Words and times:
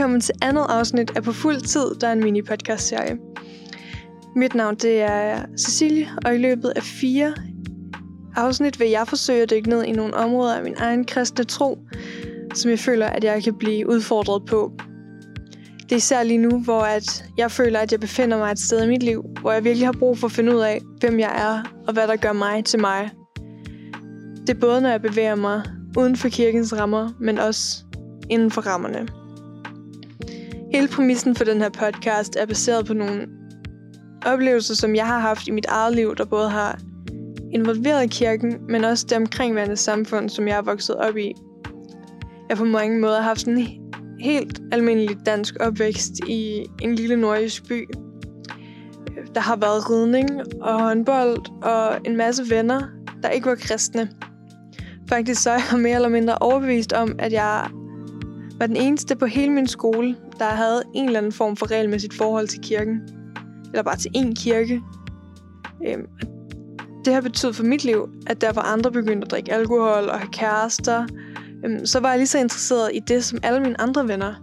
Velkommen 0.00 0.20
til 0.20 0.34
andet 0.42 0.66
afsnit 0.68 1.16
af 1.16 1.22
På 1.22 1.32
Fuld 1.32 1.60
Tid, 1.60 1.94
der 2.00 2.08
er 2.08 2.12
en 2.12 2.20
mini-podcast-serie. 2.20 3.18
Mit 4.36 4.54
navn 4.54 4.74
det 4.74 5.00
er 5.00 5.44
Cecilie, 5.58 6.08
og 6.24 6.34
i 6.34 6.38
løbet 6.38 6.72
af 6.76 6.82
fire 6.82 7.34
afsnit 8.36 8.80
vil 8.80 8.88
jeg 8.88 9.08
forsøge 9.08 9.42
at 9.42 9.50
dykke 9.50 9.68
ned 9.68 9.84
i 9.84 9.92
nogle 9.92 10.14
områder 10.14 10.54
af 10.54 10.64
min 10.64 10.74
egen 10.78 11.04
kristne 11.04 11.44
tro, 11.44 11.78
som 12.54 12.70
jeg 12.70 12.78
føler, 12.78 13.06
at 13.06 13.24
jeg 13.24 13.42
kan 13.42 13.54
blive 13.58 13.88
udfordret 13.88 14.42
på. 14.44 14.72
Det 15.82 15.92
er 15.92 15.96
især 15.96 16.22
lige 16.22 16.38
nu, 16.38 16.60
hvor 16.60 16.80
at 16.80 17.24
jeg 17.38 17.50
føler, 17.50 17.80
at 17.80 17.92
jeg 17.92 18.00
befinder 18.00 18.38
mig 18.38 18.52
et 18.52 18.58
sted 18.58 18.84
i 18.84 18.88
mit 18.88 19.02
liv, 19.02 19.24
hvor 19.40 19.52
jeg 19.52 19.64
virkelig 19.64 19.86
har 19.86 19.96
brug 19.98 20.18
for 20.18 20.26
at 20.26 20.32
finde 20.32 20.56
ud 20.56 20.60
af, 20.60 20.80
hvem 21.00 21.20
jeg 21.20 21.32
er, 21.36 21.72
og 21.86 21.92
hvad 21.92 22.08
der 22.08 22.16
gør 22.16 22.32
mig 22.32 22.64
til 22.64 22.80
mig. 22.80 23.10
Det 24.46 24.56
er 24.56 24.60
både, 24.60 24.80
når 24.80 24.88
jeg 24.88 25.02
bevæger 25.02 25.34
mig 25.34 25.62
uden 25.98 26.16
for 26.16 26.28
kirkens 26.28 26.78
rammer, 26.78 27.10
men 27.20 27.38
også 27.38 27.84
inden 28.30 28.50
for 28.50 28.60
rammerne. 28.60 29.19
Hele 30.72 30.88
præmissen 30.88 31.36
for 31.36 31.44
den 31.44 31.60
her 31.60 31.68
podcast 31.68 32.36
er 32.36 32.46
baseret 32.46 32.86
på 32.86 32.94
nogle 32.94 33.26
oplevelser, 34.26 34.74
som 34.74 34.94
jeg 34.94 35.06
har 35.06 35.18
haft 35.18 35.48
i 35.48 35.50
mit 35.50 35.66
eget 35.66 35.94
liv, 35.94 36.16
der 36.16 36.24
både 36.24 36.50
har 36.50 36.78
involveret 37.52 38.10
kirken, 38.10 38.56
men 38.68 38.84
også 38.84 39.06
det 39.08 39.16
omkringværende 39.16 39.76
samfund, 39.76 40.28
som 40.28 40.48
jeg 40.48 40.56
er 40.56 40.62
vokset 40.62 40.96
op 40.96 41.16
i. 41.16 41.34
Jeg 42.48 42.56
har 42.56 42.64
på 42.64 42.64
mange 42.64 43.00
måder 43.00 43.20
haft 43.20 43.46
en 43.46 43.68
helt 44.20 44.60
almindelig 44.72 45.16
dansk 45.26 45.56
opvækst 45.60 46.12
i 46.28 46.66
en 46.82 46.94
lille 46.94 47.16
nordisk 47.16 47.68
by. 47.68 47.88
Der 49.34 49.40
har 49.40 49.56
været 49.56 49.90
ridning 49.90 50.30
og 50.62 50.82
håndbold 50.82 51.62
og 51.62 51.98
en 52.04 52.16
masse 52.16 52.50
venner, 52.50 52.82
der 53.22 53.28
ikke 53.28 53.48
var 53.48 53.54
kristne. 53.54 54.10
Faktisk 55.08 55.42
så 55.42 55.50
er 55.50 55.58
jeg 55.70 55.80
mere 55.80 55.94
eller 55.94 56.08
mindre 56.08 56.38
overbevist 56.40 56.92
om, 56.92 57.14
at 57.18 57.32
jeg 57.32 57.66
var 58.58 58.66
den 58.66 58.76
eneste 58.76 59.16
på 59.16 59.26
hele 59.26 59.52
min 59.52 59.66
skole, 59.66 60.16
der 60.40 60.46
havde 60.46 60.82
en 60.94 61.06
eller 61.06 61.18
anden 61.18 61.32
form 61.32 61.56
for 61.56 61.70
regelmæssigt 61.70 62.14
forhold 62.14 62.48
til 62.48 62.60
kirken. 62.60 63.00
Eller 63.64 63.82
bare 63.82 63.96
til 63.96 64.10
én 64.16 64.34
kirke. 64.34 64.82
Øhm, 65.86 66.06
det 67.04 67.14
har 67.14 67.20
betydet 67.20 67.56
for 67.56 67.64
mit 67.64 67.84
liv, 67.84 68.08
at 68.26 68.40
der 68.40 68.52
var 68.52 68.62
andre 68.62 68.92
begyndte 68.92 69.24
at 69.24 69.30
drikke 69.30 69.52
alkohol 69.52 70.08
og 70.08 70.18
have 70.18 70.32
kærester, 70.32 71.06
øhm, 71.64 71.86
så 71.86 72.00
var 72.00 72.08
jeg 72.08 72.18
lige 72.18 72.26
så 72.26 72.38
interesseret 72.38 72.90
i 72.94 73.00
det 73.08 73.24
som 73.24 73.38
alle 73.42 73.60
mine 73.60 73.80
andre 73.80 74.08
venner. 74.08 74.34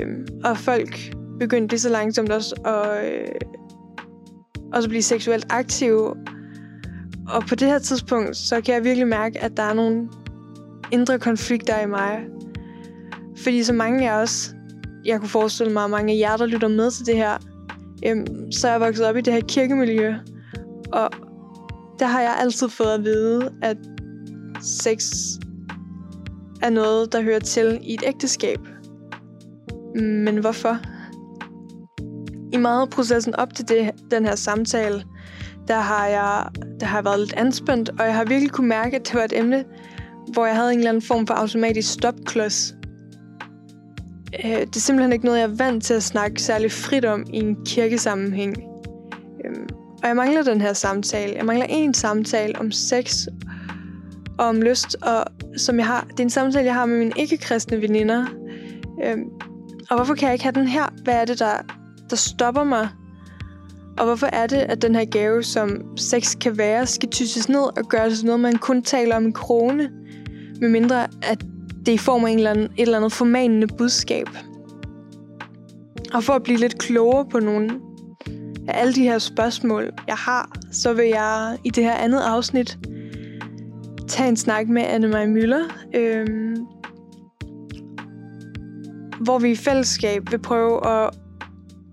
Øhm, 0.00 0.26
og 0.44 0.58
folk 0.58 1.14
begyndte 1.40 1.72
lige 1.72 1.80
så 1.80 1.88
langsomt 1.88 2.32
også 2.32 2.54
at, 2.64 3.12
øh, 3.12 3.28
også 4.72 4.86
at 4.86 4.90
blive 4.90 5.02
seksuelt 5.02 5.46
aktive. 5.50 6.14
Og 7.28 7.42
på 7.48 7.54
det 7.54 7.68
her 7.68 7.78
tidspunkt, 7.78 8.36
så 8.36 8.60
kan 8.60 8.74
jeg 8.74 8.84
virkelig 8.84 9.06
mærke, 9.06 9.40
at 9.40 9.56
der 9.56 9.62
er 9.62 9.72
nogle 9.72 10.08
indre 10.90 11.18
konflikter 11.18 11.80
i 11.80 11.86
mig. 11.86 12.20
Fordi 13.36 13.62
så 13.62 13.72
mange 13.72 14.10
af 14.10 14.22
os, 14.22 14.54
jeg 15.04 15.20
kunne 15.20 15.28
forestille 15.28 15.72
mig, 15.72 15.84
at 15.84 15.90
mange 15.90 16.12
af 16.12 16.18
jer, 16.18 16.36
der 16.36 16.46
lytter 16.46 16.68
med 16.68 16.90
til 16.90 17.06
det 17.06 17.16
her, 17.16 17.38
øhm, 18.06 18.52
så 18.52 18.68
er 18.68 18.72
jeg 18.72 18.80
vokset 18.80 19.06
op 19.06 19.16
i 19.16 19.20
det 19.20 19.32
her 19.32 19.40
kirkemiljø. 19.40 20.14
Og 20.92 21.10
der 21.98 22.06
har 22.06 22.20
jeg 22.20 22.36
altid 22.40 22.68
fået 22.68 22.94
at 22.94 23.04
vide, 23.04 23.52
at 23.62 23.76
sex 24.62 25.12
er 26.62 26.70
noget, 26.70 27.12
der 27.12 27.22
hører 27.22 27.38
til 27.38 27.78
i 27.82 27.94
et 27.94 28.02
ægteskab. 28.06 28.58
Men 29.94 30.38
hvorfor? 30.38 30.78
I 32.52 32.56
meget 32.56 32.90
processen 32.90 33.34
op 33.34 33.54
til 33.54 33.68
det, 33.68 33.90
den 34.10 34.24
her 34.24 34.34
samtale, 34.34 35.04
der 35.68 35.78
har, 35.78 36.06
jeg, 36.06 36.46
der 36.80 36.86
har 36.86 36.98
jeg 36.98 37.04
været 37.04 37.20
lidt 37.20 37.32
anspændt, 37.32 37.88
og 37.88 38.06
jeg 38.06 38.14
har 38.14 38.24
virkelig 38.24 38.50
kunne 38.50 38.68
mærke, 38.68 38.96
at 38.96 39.06
det 39.06 39.14
var 39.14 39.24
et 39.24 39.38
emne, 39.38 39.64
hvor 40.32 40.46
jeg 40.46 40.56
havde 40.56 40.72
en 40.72 40.78
eller 40.78 40.90
anden 40.90 41.02
form 41.02 41.26
for 41.26 41.34
automatisk 41.34 41.92
stopklods. 41.92 42.74
Øh, 44.44 44.60
det 44.60 44.76
er 44.76 44.80
simpelthen 44.80 45.12
ikke 45.12 45.24
noget, 45.24 45.38
jeg 45.38 45.50
er 45.50 45.56
vant 45.56 45.84
til 45.84 45.94
at 45.94 46.02
snakke 46.02 46.42
særlig 46.42 46.72
frit 46.72 47.04
om 47.04 47.24
i 47.32 47.36
en 47.36 47.56
kirkesammenhæng. 47.66 48.56
Øh, 49.44 49.56
og 50.02 50.08
jeg 50.08 50.16
mangler 50.16 50.42
den 50.42 50.60
her 50.60 50.72
samtale. 50.72 51.34
Jeg 51.36 51.44
mangler 51.44 51.66
en 51.68 51.94
samtale 51.94 52.58
om 52.58 52.72
sex 52.72 53.26
og 54.38 54.46
om 54.46 54.62
lyst, 54.62 54.96
og 55.02 55.24
som 55.56 55.78
jeg 55.78 55.86
har, 55.86 56.06
det 56.10 56.20
er 56.20 56.24
en 56.24 56.30
samtale, 56.30 56.64
jeg 56.64 56.74
har 56.74 56.86
med 56.86 56.98
mine 56.98 57.12
ikke-kristne 57.16 57.82
veninder. 57.82 58.26
Øh, 59.04 59.16
og 59.90 59.96
hvorfor 59.96 60.14
kan 60.14 60.26
jeg 60.26 60.32
ikke 60.32 60.44
have 60.44 60.52
den 60.52 60.68
her? 60.68 60.94
Hvad 61.04 61.14
er 61.14 61.24
det, 61.24 61.38
der, 61.38 61.56
der 62.10 62.16
stopper 62.16 62.64
mig? 62.64 62.88
Og 63.98 64.04
hvorfor 64.04 64.26
er 64.26 64.46
det, 64.46 64.56
at 64.56 64.82
den 64.82 64.94
her 64.94 65.04
gave, 65.04 65.42
som 65.42 65.96
sex 65.96 66.38
kan 66.40 66.58
være, 66.58 66.86
skal 66.86 67.08
tysses 67.08 67.48
ned 67.48 67.78
og 67.78 67.88
gøres 67.88 68.18
til 68.18 68.26
noget, 68.26 68.40
man 68.40 68.56
kun 68.56 68.82
taler 68.82 69.16
om 69.16 69.24
en 69.24 69.32
krone? 69.32 69.90
Med 70.60 70.68
mindre, 70.68 71.06
at 71.22 71.44
det 71.86 71.88
er 71.88 71.94
i 71.94 71.98
form 71.98 72.24
af 72.24 72.30
en 72.30 72.36
eller 72.36 72.50
anden, 72.50 72.64
et 72.64 72.70
eller 72.82 72.96
andet 72.96 73.12
formanende 73.12 73.66
budskab. 73.66 74.26
Og 76.14 76.24
for 76.24 76.32
at 76.32 76.42
blive 76.42 76.58
lidt 76.58 76.78
klogere 76.78 77.26
på 77.30 77.40
nogle 77.40 77.70
af 78.68 78.80
alle 78.80 78.94
de 78.94 79.02
her 79.02 79.18
spørgsmål, 79.18 79.90
jeg 80.06 80.16
har, 80.16 80.52
så 80.72 80.92
vil 80.92 81.06
jeg 81.06 81.58
i 81.64 81.70
det 81.70 81.84
her 81.84 81.94
andet 81.94 82.20
afsnit 82.20 82.78
tage 84.08 84.28
en 84.28 84.36
snak 84.36 84.68
med 84.68 84.82
Anne-Marie 84.82 85.26
Møller, 85.26 85.64
øhm, 85.94 86.56
hvor 89.20 89.38
vi 89.38 89.50
i 89.50 89.56
fællesskab 89.56 90.30
vil 90.30 90.38
prøve 90.38 90.86
at, 90.86 91.10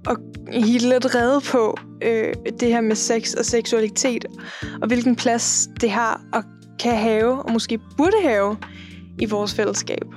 at 0.09 0.17
hitte 0.63 0.89
lidt 0.89 1.15
redde 1.15 1.41
på 1.51 1.77
øh, 2.03 2.33
det 2.59 2.67
her 2.67 2.81
med 2.81 2.95
sex 2.95 3.33
og 3.33 3.45
seksualitet, 3.45 4.25
og 4.81 4.87
hvilken 4.87 5.15
plads 5.15 5.69
det 5.81 5.91
har 5.91 6.21
og 6.33 6.43
kan 6.79 6.97
have, 6.97 7.43
og 7.43 7.51
måske 7.51 7.79
burde 7.97 8.17
have 8.23 8.57
i 9.23 9.25
vores 9.35 9.51
fællesskab. 9.57 10.07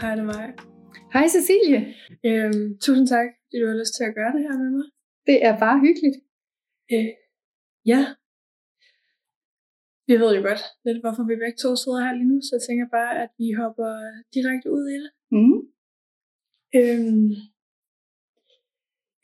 Hej, 0.00 0.10
det 0.16 0.24
er 0.26 0.30
mig. 0.34 0.46
Hej 1.14 1.26
Cecilie. 1.34 1.80
Øhm, 2.28 2.64
tusind 2.84 3.06
tak, 3.14 3.28
fordi 3.44 3.56
du 3.60 3.66
har 3.70 3.78
lyst 3.82 3.94
til 3.96 4.04
at 4.08 4.14
gøre 4.18 4.32
det 4.36 4.42
her 4.46 4.56
med 4.62 4.70
mig. 4.76 4.86
Det 5.28 5.36
er 5.48 5.54
bare 5.64 5.78
hyggeligt. 5.86 6.18
Øh, 6.92 7.12
ja. 7.92 8.00
Vi 10.08 10.14
ved 10.22 10.30
jo 10.36 10.42
godt 10.48 10.62
lidt, 10.86 11.02
hvorfor 11.02 11.24
vi 11.30 11.42
begge 11.42 11.58
to 11.64 11.70
sidder 11.82 12.00
her 12.04 12.12
lige 12.18 12.30
nu, 12.32 12.38
så 12.46 12.50
jeg 12.56 12.64
tænker 12.68 12.86
bare, 12.98 13.12
at 13.22 13.30
vi 13.40 13.48
hopper 13.60 13.92
direkte 14.34 14.68
ud 14.76 14.84
i 14.94 14.98
det. 15.02 15.10
Mm. 15.36 15.58
Øhm, 16.78 17.30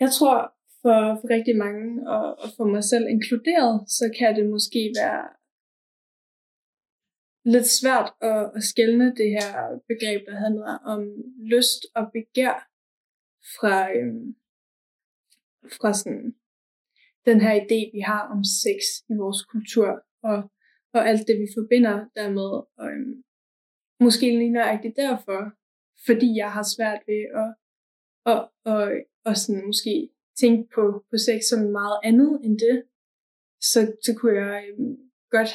jeg 0.03 0.11
tror, 0.17 0.37
for, 0.83 0.99
for 1.21 1.27
rigtig 1.37 1.57
mange, 1.65 1.87
og, 2.15 2.25
og 2.43 2.49
for 2.57 2.67
mig 2.75 2.85
selv 2.93 3.05
inkluderet, 3.15 3.75
så 3.99 4.05
kan 4.19 4.31
det 4.37 4.45
måske 4.55 4.81
være 5.01 5.23
lidt 7.55 7.69
svært 7.81 8.09
at, 8.21 8.53
at 8.57 8.63
skælne 8.63 9.07
det 9.21 9.31
her 9.39 9.53
begreb, 9.91 10.27
der 10.27 10.37
handler 10.45 10.73
om 10.93 11.01
lyst 11.53 11.83
og 11.95 12.05
begær 12.13 12.57
fra, 13.57 13.77
øhm, 13.97 14.37
fra 15.77 15.93
sådan, 15.95 16.35
den 17.27 17.41
her 17.41 17.55
idé, 17.65 17.79
vi 17.97 18.01
har 18.01 18.23
om 18.35 18.45
sex 18.45 18.83
i 19.11 19.15
vores 19.23 19.43
kultur, 19.53 19.91
og, 20.23 20.39
og 20.95 21.09
alt 21.09 21.29
det, 21.29 21.37
vi 21.43 21.47
forbinder 21.59 21.97
dermed. 22.17 22.51
Og, 22.81 22.89
øhm, 22.93 23.25
måske 24.01 24.27
lige 24.39 24.53
nøjagtigt 24.53 24.97
derfor, 24.97 25.41
fordi 26.07 26.37
jeg 26.37 26.53
har 26.53 26.67
svært 26.77 27.03
ved 27.07 27.23
at, 27.43 27.51
at, 28.33 28.41
at, 28.73 29.05
at 29.27 29.39
sådan 29.39 29.67
måske 29.67 30.11
tænke 30.41 30.69
på, 30.75 31.05
på 31.11 31.17
sex 31.27 31.39
som 31.51 31.61
meget 31.61 31.99
andet 32.05 32.41
end 32.45 32.59
det, 32.59 32.77
så, 33.61 33.81
så 34.05 34.15
kunne 34.19 34.37
jeg 34.45 34.65
øhm, 34.69 34.97
godt 35.31 35.53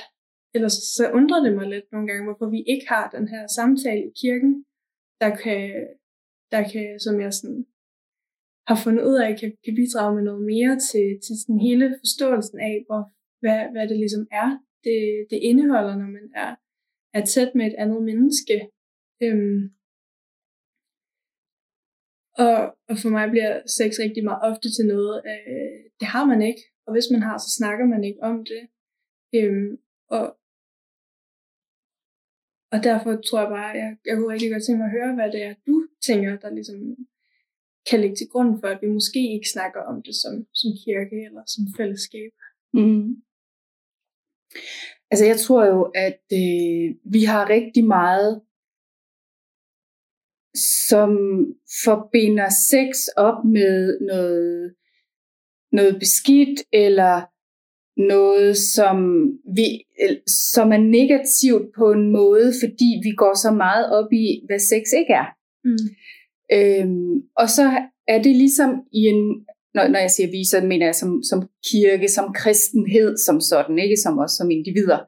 ellers 0.55 0.77
så 0.97 1.03
undrer 1.17 1.43
det 1.45 1.53
mig 1.55 1.67
lidt 1.69 1.91
nogle 1.91 2.07
gange, 2.07 2.25
hvorfor 2.25 2.47
vi 2.55 2.61
ikke 2.73 2.87
har 2.93 3.05
den 3.15 3.27
her 3.27 3.43
samtale 3.57 4.03
i 4.09 4.13
kirken, 4.21 4.65
der 5.21 5.31
kan, 5.43 5.63
der 6.53 6.61
kan 6.71 6.99
som 6.99 7.15
jeg 7.21 7.33
sådan 7.33 7.65
har 8.69 8.77
fundet 8.83 9.03
ud 9.09 9.17
af, 9.25 9.39
kan, 9.39 9.51
kan 9.65 9.75
bidrage 9.79 10.15
med 10.15 10.23
noget 10.29 10.43
mere 10.53 10.75
til, 10.89 11.07
til 11.25 11.35
sådan 11.41 11.59
hele 11.67 11.85
forståelsen 12.01 12.59
af, 12.59 12.75
hvor, 12.87 13.01
hvad, 13.43 13.59
hvad 13.73 13.85
det 13.89 13.97
ligesom 14.03 14.25
er, 14.41 14.49
det, 14.85 14.99
det 15.31 15.39
indeholder, 15.49 15.95
når 16.01 16.09
man 16.17 16.27
er, 16.43 16.51
er 17.17 17.25
tæt 17.25 17.51
med 17.55 17.65
et 17.67 17.75
andet 17.83 18.01
menneske. 18.09 18.57
Øhm, 19.23 19.61
og, 22.45 22.57
og 22.89 22.95
for 23.01 23.09
mig 23.17 23.25
bliver 23.33 23.53
sex 23.77 23.89
rigtig 24.05 24.23
meget 24.23 24.41
ofte 24.49 24.67
til 24.75 24.85
noget, 24.93 25.15
øh, 25.31 25.79
det 25.99 26.07
har 26.13 26.25
man 26.31 26.41
ikke, 26.49 26.63
og 26.85 26.91
hvis 26.93 27.07
man 27.13 27.21
har, 27.27 27.37
så 27.37 27.49
snakker 27.59 27.85
man 27.85 28.03
ikke 28.03 28.21
om 28.29 28.37
det. 28.51 28.63
Øhm, 29.37 29.71
og, 30.15 30.23
og 32.73 32.83
derfor 32.83 33.11
tror 33.27 33.39
jeg 33.39 33.49
bare, 33.57 33.71
at 33.73 33.79
jeg, 33.83 33.91
jeg 34.05 34.15
kunne 34.15 34.33
rigtig 34.33 34.51
godt 34.51 34.63
tænke 34.63 34.79
mig 34.79 34.89
at 34.89 34.97
høre, 34.99 35.15
hvad 35.15 35.31
det 35.31 35.43
er, 35.43 35.53
du 35.67 35.75
tænker, 36.07 36.37
der 36.43 36.49
ligesom 36.57 36.79
kan 37.89 38.01
ligge 38.01 38.15
til 38.15 38.29
grund 38.31 38.59
for, 38.59 38.67
at 38.67 38.81
vi 38.81 38.87
måske 38.87 39.33
ikke 39.35 39.49
snakker 39.49 39.81
om 39.81 40.03
det 40.03 40.15
som, 40.15 40.33
som 40.53 40.69
kirke 40.85 41.17
eller 41.27 41.43
som 41.53 41.63
fællesskab. 41.77 42.31
Mm. 42.73 43.07
Altså 45.11 45.25
jeg 45.25 45.39
tror 45.39 45.65
jo, 45.65 45.81
at 46.05 46.23
øh, 46.41 46.95
vi 47.15 47.23
har 47.23 47.49
rigtig 47.49 47.85
meget, 47.85 48.41
som 50.89 51.11
forbinder 51.85 52.49
sex 52.71 53.07
op 53.17 53.45
med 53.45 53.99
noget, 53.99 54.75
noget 55.71 55.99
beskidt, 55.99 56.59
eller 56.71 57.32
noget, 57.97 58.57
som, 58.57 58.97
vi, 59.55 59.67
som 60.27 60.71
er 60.71 60.77
negativt 60.77 61.65
på 61.77 61.91
en 61.91 62.11
måde, 62.11 62.53
fordi 62.61 62.89
vi 63.03 63.11
går 63.11 63.33
så 63.37 63.51
meget 63.51 63.91
op 63.91 64.13
i, 64.13 64.41
hvad 64.45 64.59
sex 64.59 64.83
ikke 64.99 65.13
er. 65.13 65.27
Mm. 65.63 65.87
Øhm, 66.57 67.21
og 67.37 67.49
så 67.49 67.65
er 68.07 68.21
det 68.21 68.35
ligesom 68.35 68.69
i 68.91 69.01
en, 69.13 69.45
når, 69.73 69.87
når 69.87 69.99
jeg 69.99 70.11
siger 70.11 70.31
vi, 70.31 70.45
så 70.45 70.61
mener 70.61 70.85
jeg 70.85 70.95
som, 70.95 71.23
som 71.23 71.49
kirke, 71.71 72.07
som 72.07 72.33
kristenhed, 72.33 73.17
som 73.17 73.41
sådan, 73.41 73.79
ikke 73.79 73.97
som 73.97 74.19
os 74.19 74.31
som 74.31 74.51
individer. 74.51 74.99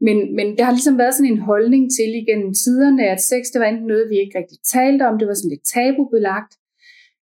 Men, 0.00 0.36
men 0.36 0.58
der 0.58 0.64
har 0.64 0.72
ligesom 0.72 0.98
været 0.98 1.14
sådan 1.14 1.32
en 1.32 1.46
holdning 1.50 1.90
til 1.96 2.10
igennem 2.22 2.54
tiderne, 2.54 3.08
at 3.08 3.20
sex, 3.20 3.42
det 3.52 3.60
var 3.60 3.66
enten 3.66 3.86
noget, 3.86 4.10
vi 4.10 4.16
ikke 4.18 4.38
rigtig 4.38 4.58
talte 4.72 5.02
om, 5.08 5.18
det 5.18 5.28
var 5.28 5.34
sådan 5.34 5.50
lidt 5.50 5.66
tabubelagt, 5.74 6.52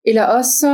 eller 0.04 0.24
også 0.24 0.50
så 0.60 0.72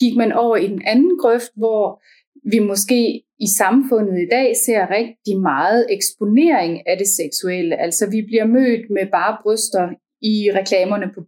gik 0.00 0.16
man 0.16 0.32
over 0.32 0.56
i 0.56 0.66
den 0.66 0.82
anden 0.92 1.18
grøft, 1.22 1.52
hvor 1.56 2.02
vi 2.44 2.58
måske 2.58 3.22
i 3.40 3.46
samfundet 3.58 4.22
i 4.22 4.28
dag 4.30 4.52
ser 4.66 4.90
rigtig 4.90 5.40
meget 5.40 5.86
eksponering 5.90 6.88
af 6.88 6.98
det 6.98 7.08
seksuelle. 7.08 7.80
Altså 7.80 8.10
vi 8.10 8.22
bliver 8.22 8.46
mødt 8.46 8.90
med 8.90 9.06
bare 9.12 9.36
bryster 9.42 9.88
i 10.22 10.50
reklamerne 10.54 11.10
på, 11.14 11.20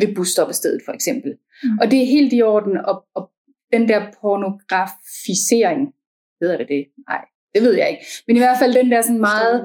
ved 0.00 0.14
busstoppestedet 0.14 0.82
for 0.84 0.92
eksempel. 0.92 1.32
Mm. 1.62 1.78
Og 1.80 1.90
det 1.90 2.02
er 2.02 2.06
helt 2.06 2.32
i 2.32 2.42
orden, 2.42 2.76
og, 2.76 3.04
og 3.14 3.30
den 3.72 3.88
der 3.88 4.00
pornografisering, 4.20 5.80
hedder 6.40 6.56
det 6.56 6.68
det? 6.68 6.84
Nej, 7.08 7.24
det 7.54 7.62
ved 7.62 7.74
jeg 7.74 7.90
ikke. 7.90 8.04
Men 8.26 8.36
i 8.36 8.38
hvert 8.38 8.58
fald 8.58 8.74
den 8.74 8.90
der 8.90 9.02
sådan 9.02 9.20
meget 9.20 9.58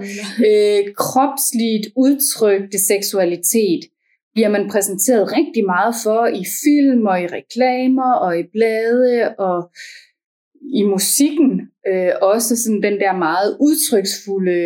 øh, 0.50 0.94
kropsligt 0.96 1.88
udtrykte 1.96 2.80
seksualitet, 2.86 3.84
bliver 4.34 4.50
man 4.50 4.70
præsenteret 4.70 5.32
rigtig 5.38 5.66
meget 5.66 5.96
for 6.04 6.26
i 6.42 6.44
film 6.64 7.06
og 7.06 7.22
i 7.22 7.28
reklamer 7.28 8.12
og 8.14 8.40
i 8.40 8.44
blade 8.54 9.36
og 9.40 9.72
i 10.62 10.84
musikken. 10.84 11.52
Øh, 11.88 12.12
også 12.22 12.56
sådan 12.64 12.84
den 12.84 13.00
der 13.00 13.18
meget 13.18 13.58
udtryksfulde, 13.62 14.60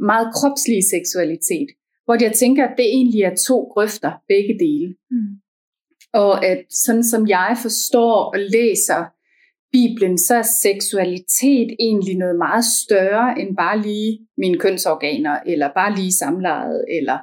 meget 0.00 0.28
kropslige 0.34 0.88
seksualitet. 0.94 1.68
Hvor 2.04 2.16
jeg 2.20 2.32
tænker, 2.32 2.64
at 2.64 2.74
det 2.76 2.86
egentlig 2.86 3.22
er 3.22 3.34
to 3.48 3.58
grøfter, 3.72 4.12
begge 4.28 4.54
dele. 4.64 4.94
Mm. 5.10 5.32
Og 6.12 6.46
at 6.46 6.64
sådan 6.70 7.04
som 7.04 7.28
jeg 7.28 7.56
forstår 7.62 8.14
og 8.34 8.38
læser 8.38 9.00
Bibelen, 9.72 10.18
så 10.18 10.34
er 10.34 10.48
seksualitet 10.62 11.68
egentlig 11.80 12.16
noget 12.16 12.38
meget 12.38 12.64
større 12.84 13.40
end 13.40 13.56
bare 13.56 13.82
lige 13.82 14.18
mine 14.38 14.58
kønsorganer, 14.58 15.36
eller 15.46 15.68
bare 15.74 15.94
lige 15.94 16.12
samlejet, 16.12 16.84
eller 16.98 17.18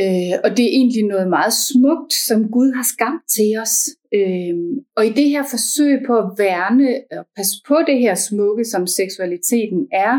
Øh, 0.00 0.34
og 0.44 0.50
det 0.56 0.64
er 0.64 0.78
egentlig 0.80 1.04
noget 1.04 1.28
meget 1.28 1.54
smukt, 1.68 2.12
som 2.28 2.50
Gud 2.50 2.70
har 2.78 2.86
skabt 2.94 3.22
til 3.36 3.50
os. 3.62 3.76
Øh, 4.18 4.54
og 4.96 5.06
i 5.06 5.12
det 5.18 5.28
her 5.34 5.44
forsøg 5.50 5.94
på 6.06 6.14
at 6.18 6.30
værne 6.38 6.90
og 7.18 7.24
passe 7.36 7.56
på 7.68 7.76
det 7.86 7.98
her 7.98 8.14
smukke, 8.14 8.64
som 8.64 8.86
seksualiteten 8.86 9.88
er, 9.92 10.14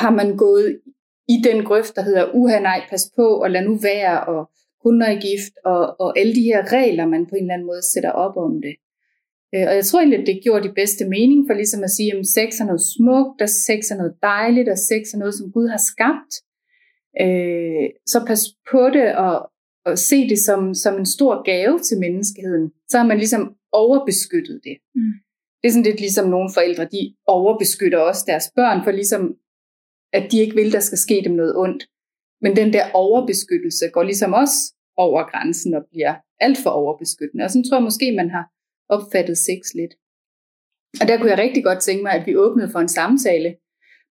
har 0.00 0.10
man 0.10 0.36
gået 0.36 0.80
i 1.28 1.36
den 1.48 1.64
grøft, 1.64 1.96
der 1.96 2.02
hedder, 2.02 2.30
uha 2.34 2.58
nej, 2.60 2.80
pas 2.90 3.10
på, 3.16 3.26
og 3.42 3.50
lad 3.50 3.62
nu 3.64 3.74
være, 3.74 4.24
og 4.24 4.50
kun 4.82 4.94
når 4.98 5.06
I 5.06 5.18
gift, 5.28 5.54
og, 5.64 6.00
og 6.00 6.18
alle 6.18 6.34
de 6.34 6.48
her 6.50 6.72
regler, 6.72 7.06
man 7.06 7.26
på 7.26 7.34
en 7.34 7.42
eller 7.42 7.54
anden 7.54 7.66
måde 7.66 7.90
sætter 7.92 8.10
op 8.10 8.36
om 8.36 8.54
det. 8.66 8.74
Øh, 9.54 9.66
og 9.68 9.74
jeg 9.78 9.84
tror 9.84 9.98
egentlig, 9.98 10.20
at 10.20 10.26
det 10.26 10.44
gjorde 10.44 10.68
de 10.68 10.74
bedste 10.80 11.04
mening 11.16 11.40
for 11.48 11.54
ligesom 11.54 11.82
at 11.84 11.90
sige, 11.96 12.10
at 12.16 12.26
sex 12.26 12.48
er 12.62 12.66
noget 12.70 12.84
smukt, 12.96 13.38
og 13.44 13.50
sex 13.66 13.80
er 13.92 13.98
noget 14.00 14.14
dejligt, 14.22 14.68
og 14.74 14.78
sex 14.90 15.02
er 15.14 15.18
noget, 15.18 15.34
som 15.34 15.52
Gud 15.52 15.68
har 15.74 15.82
skabt. 15.92 16.32
Øh, 17.24 17.86
så 18.06 18.18
pas 18.26 18.42
på 18.70 18.82
det 18.96 19.16
og, 19.16 19.50
og 19.86 19.98
se 19.98 20.28
det 20.28 20.38
som, 20.38 20.74
som 20.74 20.94
en 20.98 21.06
stor 21.06 21.42
gave 21.50 21.78
til 21.78 21.98
menneskeheden. 21.98 22.72
Så 22.90 22.98
har 22.98 23.06
man 23.06 23.18
ligesom 23.18 23.56
overbeskyttet 23.72 24.60
det. 24.64 24.76
Mm. 24.94 25.12
Det 25.60 25.68
er 25.68 25.72
sådan 25.72 25.90
lidt 25.90 26.00
ligesom 26.00 26.28
nogle 26.30 26.50
forældre, 26.54 26.84
de 26.84 27.14
overbeskytter 27.26 27.98
også 27.98 28.24
deres 28.26 28.46
børn, 28.56 28.84
for 28.84 28.90
ligesom, 28.90 29.22
at 30.12 30.32
de 30.32 30.38
ikke 30.38 30.54
vil, 30.54 30.72
der 30.72 30.80
skal 30.80 30.98
ske 30.98 31.22
dem 31.24 31.32
noget 31.32 31.56
ondt. 31.56 31.82
Men 32.42 32.56
den 32.56 32.72
der 32.72 32.90
overbeskyttelse 32.94 33.84
går 33.92 34.02
ligesom 34.02 34.32
også 34.32 34.58
over 34.96 35.30
grænsen 35.30 35.74
og 35.74 35.82
bliver 35.90 36.14
alt 36.40 36.58
for 36.62 36.70
overbeskyttende. 36.70 37.44
Og 37.44 37.50
sådan 37.50 37.64
tror 37.64 37.76
jeg 37.76 37.88
måske, 37.90 38.16
man 38.20 38.30
har 38.30 38.44
opfattet 38.88 39.38
sex 39.38 39.60
lidt. 39.80 39.94
Og 41.00 41.08
der 41.08 41.16
kunne 41.16 41.30
jeg 41.30 41.38
rigtig 41.38 41.64
godt 41.64 41.80
tænke 41.80 42.02
mig, 42.02 42.12
at 42.12 42.26
vi 42.26 42.36
åbnede 42.36 42.70
for 42.72 42.78
en 42.78 42.88
samtale 42.88 43.56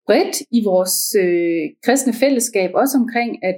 bredt 0.07 0.37
i 0.51 0.65
vores 0.65 0.97
øh, 1.25 1.63
kristne 1.85 2.13
fællesskab, 2.13 2.71
også 2.75 2.99
omkring, 2.99 3.45
at 3.45 3.57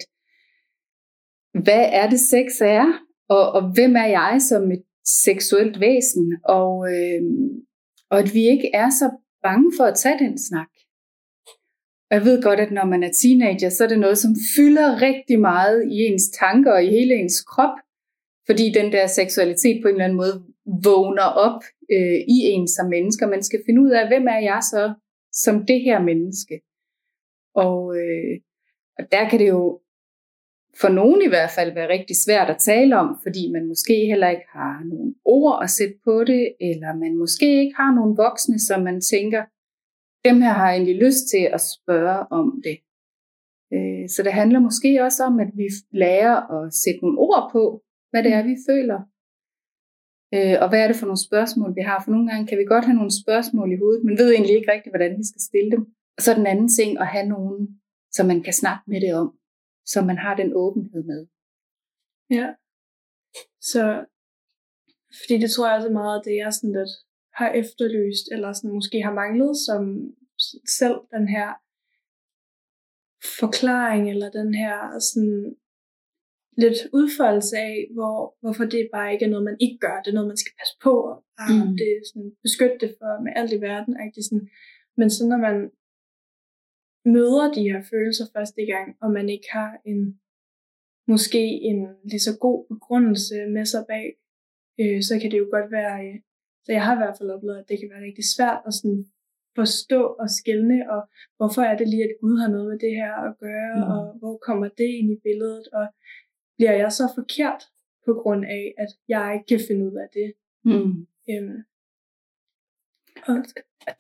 hvad 1.65 1.85
er 1.93 2.11
det 2.11 2.21
sex 2.21 2.47
er, 2.61 2.87
og, 3.29 3.53
og 3.53 3.63
hvem 3.75 3.97
er 3.97 4.07
jeg 4.07 4.39
som 4.49 4.73
et 4.73 4.83
seksuelt 5.25 5.81
væsen, 5.81 6.37
og, 6.45 6.93
øh, 6.95 7.23
og 8.11 8.19
at 8.19 8.35
vi 8.35 8.43
ikke 8.49 8.71
er 8.75 8.91
så 8.91 9.11
bange 9.43 9.73
for 9.77 9.85
at 9.85 9.99
tage 9.99 10.19
den 10.19 10.39
snak. 10.39 10.69
Jeg 12.11 12.25
ved 12.25 12.43
godt, 12.43 12.61
at 12.61 12.73
når 12.73 12.85
man 12.85 13.03
er 13.03 13.13
teenager, 13.23 13.71
så 13.71 13.85
er 13.85 13.89
det 13.89 13.99
noget, 13.99 14.19
som 14.19 14.33
fylder 14.57 15.03
rigtig 15.03 15.41
meget 15.41 15.79
i 15.97 15.97
ens 16.09 16.29
tanker 16.41 16.73
og 16.73 16.85
i 16.85 16.91
hele 16.91 17.15
ens 17.15 17.41
krop, 17.41 17.77
fordi 18.47 18.73
den 18.79 18.93
der 18.93 19.07
seksualitet 19.07 19.83
på 19.83 19.89
en 19.89 19.95
eller 19.95 20.05
anden 20.05 20.17
måde 20.17 20.45
vågner 20.85 21.29
op 21.47 21.61
øh, 21.95 22.19
i 22.37 22.39
en 22.53 22.69
som 22.69 22.87
mennesker. 22.89 23.27
Man 23.27 23.43
skal 23.43 23.61
finde 23.67 23.83
ud 23.83 23.91
af, 23.91 24.09
hvem 24.09 24.27
er 24.27 24.41
jeg 24.51 24.61
så 24.73 24.95
som 25.45 25.67
det 25.67 25.81
her 25.81 25.99
menneske. 26.11 26.61
Og, 27.55 27.97
øh, 28.01 28.35
og 28.99 29.05
der 29.13 29.29
kan 29.29 29.39
det 29.39 29.49
jo 29.49 29.81
for 30.81 30.89
nogen 30.89 31.23
i 31.23 31.29
hvert 31.29 31.51
fald 31.57 31.75
være 31.75 31.89
rigtig 31.89 32.17
svært 32.17 32.51
at 32.51 32.63
tale 32.71 32.99
om, 32.99 33.09
fordi 33.23 33.51
man 33.53 33.67
måske 33.67 33.97
heller 34.11 34.29
ikke 34.29 34.49
har 34.53 34.85
nogen 34.85 35.15
ord 35.25 35.59
at 35.63 35.71
sætte 35.71 35.99
på 36.05 36.25
det, 36.25 36.45
eller 36.61 36.91
man 37.05 37.17
måske 37.17 37.49
ikke 37.63 37.77
har 37.77 37.95
nogen 37.95 38.17
voksne, 38.17 38.59
som 38.59 38.83
man 38.83 39.01
tænker, 39.01 39.43
dem 40.29 40.37
her 40.43 40.55
har 40.61 40.71
egentlig 40.73 40.97
lyst 41.05 41.23
til 41.33 41.45
at 41.57 41.61
spørge 41.75 42.21
om 42.41 42.63
det. 42.67 42.77
Øh, 43.75 44.09
så 44.15 44.23
det 44.23 44.33
handler 44.33 44.61
måske 44.61 44.91
også 45.07 45.21
om, 45.25 45.41
at 45.41 45.51
vi 45.61 45.67
lærer 46.03 46.37
at 46.57 46.75
sætte 46.83 47.01
nogle 47.03 47.19
ord 47.19 47.45
på, 47.53 47.63
hvad 48.11 48.23
det 48.23 48.33
er, 48.33 48.43
vi 48.43 48.57
føler, 48.71 48.99
Øh, 50.35 50.57
og 50.63 50.69
hvad 50.69 50.81
er 50.83 50.89
det 50.89 50.97
for 50.97 51.07
nogle 51.07 51.27
spørgsmål, 51.29 51.71
vi 51.77 51.81
har? 51.81 51.99
For 52.03 52.11
nogle 52.11 52.29
gange 52.31 52.47
kan 52.47 52.59
vi 52.59 52.65
godt 52.65 52.85
have 52.85 53.01
nogle 53.01 53.21
spørgsmål 53.23 53.73
i 53.73 53.81
hovedet, 53.83 54.05
men 54.05 54.19
ved 54.19 54.29
egentlig 54.33 54.57
ikke 54.57 54.73
rigtigt, 54.73 54.93
hvordan 54.93 55.19
vi 55.19 55.25
skal 55.31 55.41
stille 55.49 55.71
dem. 55.71 55.83
Og 56.17 56.23
så 56.23 56.35
den 56.35 56.47
anden 56.47 56.69
ting 56.79 56.91
at 57.01 57.07
have 57.07 57.29
nogen, 57.37 57.81
som 58.17 58.27
man 58.27 58.43
kan 58.43 58.53
snakke 58.53 58.85
med 58.87 59.01
det 59.01 59.15
om, 59.15 59.29
så 59.93 59.99
man 60.11 60.19
har 60.19 60.35
den 60.37 60.51
åbenhed 60.55 61.03
med. 61.13 61.27
Ja. 62.31 62.49
Så, 63.61 63.83
fordi 65.21 65.35
det 65.43 65.51
tror 65.51 65.67
jeg 65.69 65.77
også 65.77 65.91
meget, 66.01 66.19
at 66.19 66.25
det 66.25 66.41
er 66.41 66.51
sådan 66.51 66.77
lidt 66.79 66.95
har 67.39 67.51
efterlyst, 67.63 68.27
eller 68.33 68.53
sådan 68.53 68.77
måske 68.79 69.03
har 69.03 69.15
manglet 69.23 69.57
som 69.67 69.81
selv 70.79 70.99
den 71.15 71.29
her 71.29 71.49
forklaring, 73.41 74.11
eller 74.11 74.31
den 74.31 74.55
her 74.55 74.99
sådan 74.99 75.57
lidt 76.65 76.79
udfoldelse 76.99 77.57
af, 77.57 77.77
hvor, 77.97 78.17
hvorfor 78.41 78.65
det 78.65 78.89
bare 78.97 79.13
ikke 79.13 79.25
er 79.25 79.33
noget, 79.33 79.45
man 79.51 79.61
ikke 79.65 79.79
gør. 79.85 79.97
Det 80.03 80.11
er 80.11 80.19
noget, 80.19 80.33
man 80.33 80.43
skal 80.43 80.55
passe 80.61 80.77
på, 80.87 80.95
og 81.43 81.51
mm. 81.51 81.77
det 81.81 81.89
er 81.97 82.03
sådan, 82.09 82.33
beskytte 82.47 82.79
det 82.83 82.93
for 82.99 83.11
med 83.25 83.33
alt 83.39 83.53
i 83.53 83.61
verden. 83.69 83.95
Ikke? 84.05 84.23
Sådan. 84.23 84.49
Men 84.99 85.09
så 85.15 85.23
når 85.31 85.41
man 85.47 85.57
møder 87.15 87.53
de 87.57 87.69
her 87.71 87.81
følelser 87.93 88.27
første 88.37 88.63
gang, 88.73 88.89
og 89.03 89.09
man 89.19 89.27
ikke 89.35 89.49
har 89.59 89.73
en 89.91 90.01
måske 91.09 91.45
en 91.71 91.81
lige 92.11 92.27
så 92.29 92.39
god 92.47 92.59
begrundelse 92.73 93.37
med 93.57 93.65
sig 93.65 93.85
bag, 93.93 94.07
øh, 94.81 95.03
så 95.09 95.15
kan 95.21 95.31
det 95.31 95.39
jo 95.39 95.49
godt 95.57 95.69
være, 95.79 95.95
øh, 96.07 96.17
så 96.65 96.73
jeg 96.73 96.85
har 96.85 96.95
i 96.95 97.01
hvert 97.03 97.19
fald 97.19 97.31
oplevet, 97.31 97.59
at 97.59 97.69
det 97.69 97.77
kan 97.79 97.91
være 97.93 98.07
rigtig 98.09 98.27
svært 98.35 98.61
at 98.69 98.75
sådan 98.75 99.05
forstå 99.59 100.03
og 100.23 100.29
skælne, 100.39 100.79
og 100.95 101.01
hvorfor 101.39 101.63
er 101.71 101.77
det 101.77 101.89
lige, 101.89 102.05
at 102.09 102.19
Gud 102.21 102.37
har 102.43 102.51
noget 102.55 102.69
med 102.71 102.79
det 102.85 102.95
her 103.01 103.13
at 103.29 103.33
gøre, 103.47 103.73
mm. 103.77 103.91
og 103.93 104.01
hvor 104.21 104.37
kommer 104.47 104.69
det 104.81 104.91
ind 104.99 105.09
i 105.13 105.23
billedet, 105.27 105.67
og 105.79 105.87
bliver 106.57 106.73
jeg 106.73 106.93
så 106.93 107.05
forkert 107.15 107.63
på 108.07 108.13
grund 108.23 108.45
af, 108.45 108.75
at 108.79 108.89
jeg 109.09 109.35
ikke 109.35 109.47
kan 109.53 109.67
finde 109.69 109.87
ud 109.89 109.97
af 110.05 110.09
det. 110.19 110.29
Mm. 110.65 111.07
Øhm, 111.31 111.59
og 113.29 113.37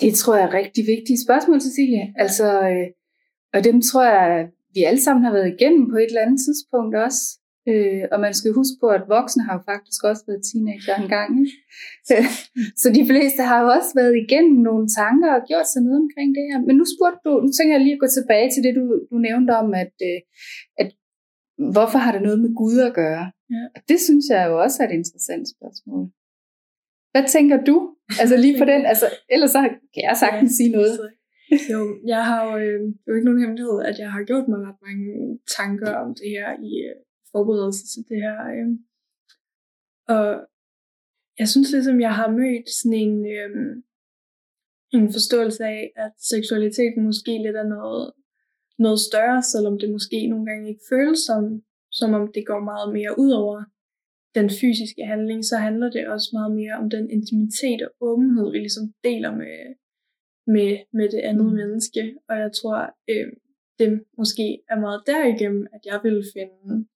det 0.00 0.14
tror 0.14 0.36
jeg 0.36 0.44
er 0.48 0.58
rigtig 0.60 0.84
vigtige 0.86 1.24
spørgsmål, 1.26 1.60
Cecilie. 1.60 2.14
Altså, 2.16 2.48
øh, 2.70 2.86
og 3.54 3.64
dem 3.64 3.76
tror 3.88 4.04
jeg, 4.04 4.50
vi 4.74 4.80
alle 4.82 5.02
sammen 5.02 5.24
har 5.24 5.32
været 5.32 5.54
igennem 5.54 5.90
på 5.90 5.96
et 5.96 6.10
eller 6.10 6.26
andet 6.26 6.40
tidspunkt 6.46 6.94
også. 7.06 7.22
Øh, 7.70 8.04
og 8.12 8.18
man 8.24 8.34
skal 8.38 8.56
huske 8.60 8.76
på, 8.82 8.88
at 8.98 9.08
voksne 9.16 9.42
har 9.46 9.54
jo 9.58 9.62
faktisk 9.72 10.00
også 10.10 10.22
været 10.28 10.46
teenager 10.48 10.96
engang. 11.02 11.30
Ikke? 11.40 11.54
så 12.82 12.86
de 12.98 13.04
fleste 13.10 13.42
har 13.50 13.58
jo 13.62 13.68
også 13.76 13.92
været 14.00 14.14
igennem 14.24 14.58
nogle 14.68 14.86
tanker 15.00 15.30
og 15.36 15.42
gjort 15.50 15.68
sig 15.72 15.80
noget 15.86 15.98
omkring 16.04 16.30
det 16.36 16.44
her. 16.48 16.58
Men 16.66 16.74
nu 16.80 16.84
spurgte 16.94 17.20
du, 17.26 17.32
nu 17.44 17.50
tænker 17.52 17.74
jeg 17.74 17.84
lige 17.84 17.98
at 17.98 18.04
gå 18.04 18.08
tilbage 18.18 18.48
til 18.50 18.62
det, 18.66 18.72
du, 18.78 18.84
du 19.10 19.16
nævnte 19.28 19.52
om, 19.62 19.68
at, 19.82 19.94
øh, 20.10 20.18
at 20.82 20.88
hvorfor 21.58 21.98
har 21.98 22.12
det 22.12 22.22
noget 22.22 22.40
med 22.44 22.54
Gud 22.54 22.78
at 22.88 22.94
gøre? 22.94 23.24
Ja. 23.54 23.62
Og 23.74 23.80
det 23.88 23.98
synes 24.00 24.24
jeg 24.30 24.46
jo 24.48 24.54
også 24.64 24.76
er 24.82 24.86
et 24.88 24.98
interessant 25.00 25.46
spørgsmål. 25.54 26.02
Hvad 27.12 27.24
tænker 27.28 27.64
du? 27.64 27.76
Altså 28.20 28.36
lige 28.36 28.58
på 28.58 28.64
den, 28.64 28.86
altså 28.92 29.06
ellers 29.34 29.50
så 29.50 29.60
kan 29.94 30.02
jeg 30.08 30.16
sagtens 30.16 30.50
ja, 30.50 30.56
sige 30.56 30.72
noget. 30.78 30.94
Jo, 31.72 31.80
jeg 32.06 32.22
har 32.30 32.40
jo, 32.46 32.50
øh, 32.58 32.80
jo 33.06 33.10
ikke 33.14 33.28
nogen 33.28 33.42
hemmelighed, 33.42 33.78
at 33.90 33.96
jeg 33.98 34.12
har 34.12 34.22
gjort 34.30 34.48
mig 34.48 34.58
ret 34.66 34.80
mange 34.86 35.38
tanker 35.56 35.92
om 36.04 36.08
det 36.20 36.30
her 36.36 36.48
i 36.70 36.72
øh, 36.88 36.96
forberedelse 37.32 37.84
til 37.92 38.02
det 38.10 38.18
her. 38.26 38.36
Øh. 38.56 38.68
Og 40.14 40.26
jeg 41.38 41.48
synes 41.48 41.72
ligesom, 41.72 42.00
jeg 42.00 42.14
har 42.20 42.28
mødt 42.40 42.68
sådan 42.78 42.98
en, 43.04 43.16
øh, 43.36 43.50
en 44.96 45.12
forståelse 45.16 45.64
af, 45.64 45.92
at 45.96 46.12
seksualiteten 46.32 47.02
måske 47.04 47.32
lidt 47.44 47.56
er 47.56 47.68
noget, 47.76 48.12
noget 48.78 49.00
større, 49.00 49.42
selvom 49.42 49.78
det 49.78 49.90
måske 49.90 50.26
nogle 50.26 50.46
gange 50.46 50.68
ikke 50.68 50.84
føles 50.88 51.18
som, 51.18 51.62
som 51.90 52.14
om 52.14 52.32
det 52.34 52.46
går 52.46 52.60
meget 52.60 52.92
mere 52.92 53.18
ud 53.18 53.30
over 53.30 53.64
den 54.34 54.50
fysiske 54.60 55.04
handling, 55.12 55.44
så 55.44 55.56
handler 55.56 55.90
det 55.90 56.08
også 56.08 56.28
meget 56.32 56.52
mere 56.60 56.74
om 56.82 56.90
den 56.90 57.10
intimitet 57.10 57.82
og 57.82 57.90
åbenhed, 58.00 58.52
vi 58.52 58.58
ligesom 58.58 58.86
deler 59.04 59.32
med, 59.42 59.56
med, 60.54 60.70
med 60.92 61.08
det 61.08 61.20
andet 61.30 61.46
mm. 61.46 61.56
menneske. 61.60 62.02
Og 62.28 62.36
jeg 62.36 62.50
tror, 62.52 62.78
øh, 63.10 63.32
det 63.78 64.04
måske 64.18 64.46
er 64.70 64.80
meget 64.80 65.02
derigennem, 65.06 65.66
at 65.74 65.80
jeg 65.84 66.00
vil 66.02 66.24
finde 66.34 66.86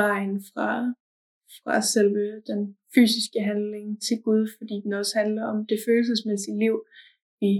vejen 0.00 0.34
fra, 0.52 0.94
fra 1.60 1.80
selve 1.80 2.42
den 2.50 2.76
fysiske 2.94 3.40
handling 3.40 4.02
til 4.02 4.16
Gud, 4.24 4.48
fordi 4.58 4.74
den 4.84 4.92
også 4.92 5.18
handler 5.18 5.44
om 5.44 5.66
det 5.66 5.78
følelsesmæssige 5.86 6.58
liv, 6.58 6.74
vi 7.40 7.52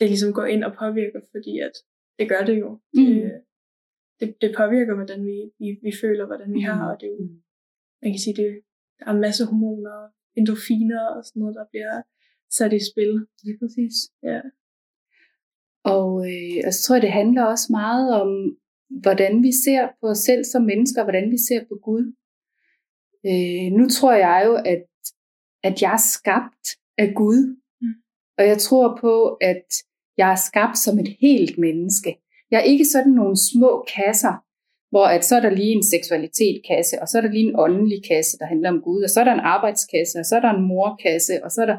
det 0.00 0.10
ligesom 0.10 0.32
går 0.38 0.46
ind 0.54 0.64
og 0.64 0.72
påvirker, 0.82 1.20
fordi 1.32 1.58
at 1.58 1.76
det 2.18 2.28
gør 2.28 2.44
det 2.44 2.60
jo. 2.60 2.70
Mm. 2.94 3.04
Det, 3.04 3.42
det, 4.20 4.36
det 4.40 4.54
påvirker, 4.56 4.94
hvordan 4.94 5.26
vi, 5.26 5.36
vi, 5.58 5.78
vi 5.82 5.92
føler, 6.02 6.26
hvordan 6.26 6.54
vi 6.54 6.60
har, 6.60 6.92
og 6.92 7.00
det 7.00 7.06
er 7.06 7.10
jo 7.10 7.22
mm 7.24 7.42
man 8.02 8.12
kan 8.12 8.20
sige, 8.24 8.36
det, 8.42 8.50
der 8.98 9.06
er 9.06 9.14
en 9.14 9.26
masse 9.26 9.44
hormoner, 9.44 9.96
endorfiner 10.36 11.04
og 11.16 11.24
sådan 11.24 11.40
noget, 11.40 11.54
der 11.54 11.66
bliver 11.70 11.94
sat 12.56 12.72
i 12.72 12.80
spil. 12.90 13.12
Lige 13.44 13.58
præcis. 13.60 13.94
Ja. 14.22 14.40
Og, 15.94 16.08
øh, 16.30 16.58
og 16.66 16.72
så 16.72 16.78
tror 16.82 16.94
jeg, 16.96 17.02
det 17.02 17.18
handler 17.20 17.44
også 17.44 17.68
meget 17.70 18.08
om, 18.22 18.30
hvordan 19.02 19.42
vi 19.42 19.52
ser 19.64 19.82
på 20.00 20.06
os 20.06 20.18
selv 20.18 20.44
som 20.44 20.62
mennesker, 20.62 21.02
hvordan 21.02 21.30
vi 21.30 21.38
ser 21.48 21.60
på 21.70 21.74
Gud. 21.88 22.04
Øh, 23.30 23.68
nu 23.78 23.84
tror 23.88 24.14
jeg 24.26 24.42
jo, 24.46 24.54
at, 24.72 24.86
at 25.68 25.82
jeg 25.82 25.92
er 25.92 26.04
skabt 26.16 26.66
af 26.98 27.08
Gud. 27.20 27.40
Mm. 27.82 27.94
Og 28.38 28.44
jeg 28.50 28.58
tror 28.58 28.98
på, 29.00 29.14
at 29.52 29.66
jeg 30.16 30.30
er 30.32 30.40
skabt 30.48 30.78
som 30.78 30.98
et 30.98 31.16
helt 31.20 31.58
menneske. 31.58 32.10
Jeg 32.50 32.58
er 32.60 32.70
ikke 32.72 32.84
sådan 32.84 33.12
nogle 33.12 33.36
små 33.50 33.86
kasser, 33.96 34.34
hvor 34.92 35.06
at 35.16 35.24
så 35.24 35.34
er 35.36 35.42
der 35.44 35.58
lige 35.60 35.76
en 35.78 35.90
seksualitetkasse, 35.94 36.94
og 37.02 37.06
så 37.08 37.14
er 37.18 37.22
der 37.22 37.32
lige 37.32 37.48
en 37.48 37.58
åndelig 37.64 38.00
kasse, 38.10 38.38
der 38.40 38.46
handler 38.52 38.70
om 38.74 38.80
Gud, 38.86 39.02
og 39.06 39.10
så 39.10 39.20
er 39.20 39.26
der 39.26 39.36
en 39.36 39.48
arbejdskasse, 39.56 40.16
og 40.20 40.26
så 40.26 40.34
er 40.36 40.42
der 40.44 40.52
en 40.54 40.66
morkasse, 40.72 41.34
og 41.44 41.50
så 41.54 41.58
er 41.64 41.68
der... 41.72 41.78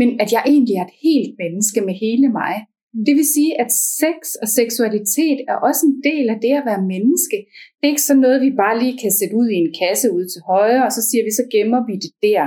Men 0.00 0.08
at 0.22 0.30
jeg 0.32 0.42
egentlig 0.52 0.76
er 0.76 0.86
et 0.90 0.98
helt 1.06 1.32
menneske 1.42 1.80
med 1.80 1.94
hele 2.04 2.28
mig. 2.40 2.54
Mm. 2.94 3.04
Det 3.06 3.14
vil 3.18 3.28
sige, 3.36 3.52
at 3.62 3.70
sex 4.00 4.20
og 4.42 4.48
seksualitet 4.58 5.38
er 5.50 5.56
også 5.68 5.82
en 5.90 5.96
del 6.08 6.26
af 6.34 6.38
det 6.44 6.54
at 6.60 6.66
være 6.70 6.88
menneske. 6.94 7.38
Det 7.76 7.84
er 7.84 7.94
ikke 7.94 8.08
sådan 8.08 8.24
noget, 8.26 8.44
vi 8.46 8.50
bare 8.62 8.76
lige 8.82 8.98
kan 9.02 9.12
sætte 9.18 9.34
ud 9.40 9.48
i 9.54 9.58
en 9.64 9.72
kasse 9.82 10.08
ud 10.16 10.24
til 10.32 10.40
højre, 10.52 10.84
og 10.88 10.92
så 10.96 11.02
siger 11.08 11.22
vi, 11.26 11.32
så 11.40 11.44
gemmer 11.54 11.80
vi 11.88 11.94
det 12.04 12.12
der. 12.28 12.44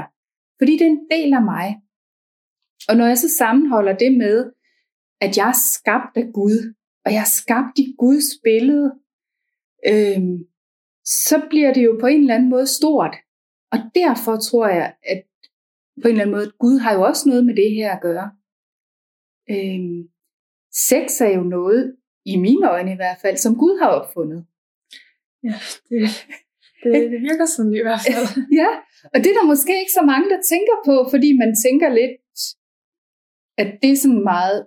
Fordi 0.59 0.73
det 0.77 0.85
er 0.87 0.95
en 0.97 1.05
del 1.15 1.31
af 1.39 1.43
mig. 1.53 1.67
Og 2.89 2.93
når 2.99 3.07
jeg 3.11 3.19
så 3.23 3.29
sammenholder 3.41 3.95
det 4.03 4.11
med, 4.23 4.37
at 5.21 5.37
jeg 5.37 5.47
er 5.49 5.59
skabt 5.73 6.17
af 6.17 6.27
Gud, 6.33 6.73
og 7.05 7.13
jeg 7.13 7.21
er 7.21 7.33
skabt 7.41 7.79
i 7.79 7.95
Guds 7.97 8.29
billede, 8.43 8.87
øh, 9.87 10.21
så 11.05 11.47
bliver 11.49 11.73
det 11.73 11.83
jo 11.85 11.97
på 11.99 12.07
en 12.07 12.21
eller 12.21 12.35
anden 12.35 12.49
måde 12.49 12.67
stort. 12.67 13.15
Og 13.71 13.79
derfor 13.95 14.37
tror 14.37 14.67
jeg, 14.67 14.95
at 15.03 15.23
på 16.01 16.07
en 16.07 16.11
eller 16.11 16.21
anden 16.21 16.35
måde, 16.35 16.51
Gud 16.59 16.79
har 16.79 16.93
jo 16.93 17.01
også 17.01 17.29
noget 17.29 17.45
med 17.45 17.55
det 17.55 17.71
her 17.71 17.91
at 17.95 18.01
gøre. 18.01 18.31
Øh, 19.49 20.05
sex 20.89 21.21
er 21.21 21.33
jo 21.37 21.43
noget, 21.43 21.95
i 22.25 22.35
mine 22.37 22.69
øjne 22.69 22.91
i 22.93 22.95
hvert 22.95 23.19
fald, 23.21 23.37
som 23.37 23.55
Gud 23.55 23.75
har 23.81 23.89
opfundet. 23.99 24.45
Ja, 25.47 25.55
det, 25.89 25.99
det, 26.83 27.11
det 27.13 27.21
virker 27.29 27.45
sådan 27.45 27.75
i 27.79 27.83
hvert 27.87 28.03
fald. 28.07 28.27
ja, 28.61 28.69
og 29.13 29.17
det 29.21 29.29
er 29.29 29.37
der 29.39 29.51
måske 29.53 29.79
ikke 29.81 29.97
så 29.99 30.03
mange, 30.11 30.27
der 30.33 30.41
tænker 30.53 30.75
på, 30.87 30.95
fordi 31.13 31.29
man 31.43 31.51
tænker 31.65 31.89
lidt, 31.99 32.15
at 33.61 33.69
det 33.81 33.91
er 33.91 34.01
sådan 34.03 34.23
meget, 34.33 34.57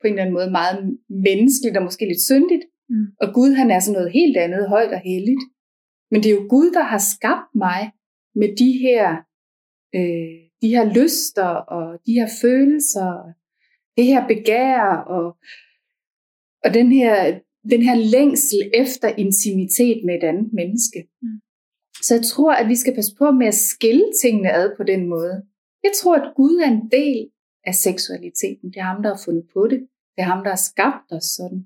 på 0.00 0.04
en 0.04 0.12
eller 0.12 0.22
anden 0.22 0.38
måde, 0.38 0.50
meget 0.50 0.98
menneskeligt 1.08 1.76
og 1.76 1.82
måske 1.82 2.04
lidt 2.06 2.28
syndigt. 2.30 2.64
Mm. 2.88 3.06
Og 3.22 3.28
Gud 3.34 3.50
han 3.60 3.70
er 3.70 3.80
sådan 3.80 3.96
noget 3.98 4.12
helt 4.12 4.36
andet, 4.36 4.68
højt 4.68 4.92
og 4.92 5.00
helligt. 5.10 5.44
Men 6.10 6.22
det 6.22 6.28
er 6.28 6.36
jo 6.40 6.46
Gud, 6.54 6.68
der 6.78 6.82
har 6.82 7.02
skabt 7.14 7.50
mig 7.54 7.80
med 8.40 8.48
de 8.62 8.72
her, 8.84 9.04
øh, 9.98 10.38
de 10.62 10.68
her 10.74 10.84
lyster 10.98 11.50
og 11.76 11.86
de 12.06 12.12
her 12.12 12.28
følelser, 12.42 13.10
det 13.96 14.04
her 14.06 14.26
begær 14.26 14.82
og, 15.16 15.26
og 16.64 16.74
den, 16.74 16.92
her, 16.92 17.40
den 17.70 17.82
her 17.82 17.96
længsel 18.14 18.60
efter 18.74 19.08
intimitet 19.08 19.98
med 20.06 20.14
et 20.14 20.24
andet 20.30 20.52
menneske. 20.52 21.00
Mm. 21.22 21.38
Så 22.06 22.14
jeg 22.14 22.24
tror, 22.24 22.52
at 22.52 22.68
vi 22.68 22.76
skal 22.76 22.94
passe 22.94 23.12
på 23.18 23.30
med 23.30 23.46
at 23.46 23.54
skille 23.72 24.06
tingene 24.22 24.52
ad 24.52 24.76
på 24.76 24.82
den 24.82 25.06
måde. 25.06 25.36
Jeg 25.82 25.92
tror, 26.00 26.16
at 26.16 26.34
Gud 26.36 26.56
er 26.64 26.70
en 26.70 26.88
del 26.90 27.30
af 27.70 27.74
seksualiteten. 27.74 28.66
Det 28.72 28.78
er 28.80 28.90
ham, 28.92 29.02
der 29.02 29.10
har 29.14 29.22
fundet 29.24 29.46
på 29.54 29.60
det. 29.70 29.80
Det 30.14 30.20
er 30.24 30.30
ham, 30.32 30.42
der 30.44 30.52
har 30.56 30.62
skabt 30.70 31.08
os 31.16 31.28
sådan. 31.38 31.60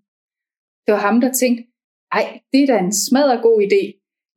Det 0.85 0.91
var 0.95 1.03
ham, 1.09 1.21
der 1.21 1.33
tænkte, 1.33 1.63
ej, 2.19 2.41
det 2.53 2.61
er 2.63 2.69
da 2.73 2.79
en 2.79 2.95
smadret 3.07 3.43
god 3.43 3.59
idé. 3.67 3.83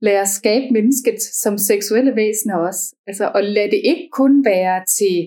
Lad 0.01 0.21
os 0.21 0.29
skabe 0.29 0.73
mennesket 0.77 1.19
som 1.43 1.57
seksuelle 1.57 2.15
væsener 2.15 2.55
også. 2.67 2.95
Altså, 3.07 3.25
og 3.35 3.43
lad 3.43 3.67
det 3.73 3.81
ikke 3.91 4.07
kun 4.11 4.45
være 4.45 4.77
til, 4.97 5.17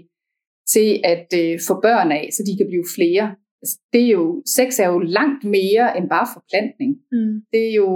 til 0.72 0.88
at 1.12 1.28
øh, 1.42 1.60
få 1.66 1.74
børn 1.80 2.12
af, 2.12 2.28
så 2.32 2.42
de 2.48 2.56
kan 2.56 2.66
blive 2.70 2.86
flere. 2.96 3.26
Altså, 3.62 3.76
det 3.92 4.02
er 4.04 4.12
jo, 4.18 4.42
sex 4.56 4.68
er 4.84 4.88
jo 4.94 4.98
langt 4.98 5.44
mere 5.44 5.86
end 5.96 6.08
bare 6.08 6.28
forplantning. 6.36 6.92
Mm. 7.12 7.34
Det, 7.52 7.62
er 7.68 7.74
jo, 7.82 7.88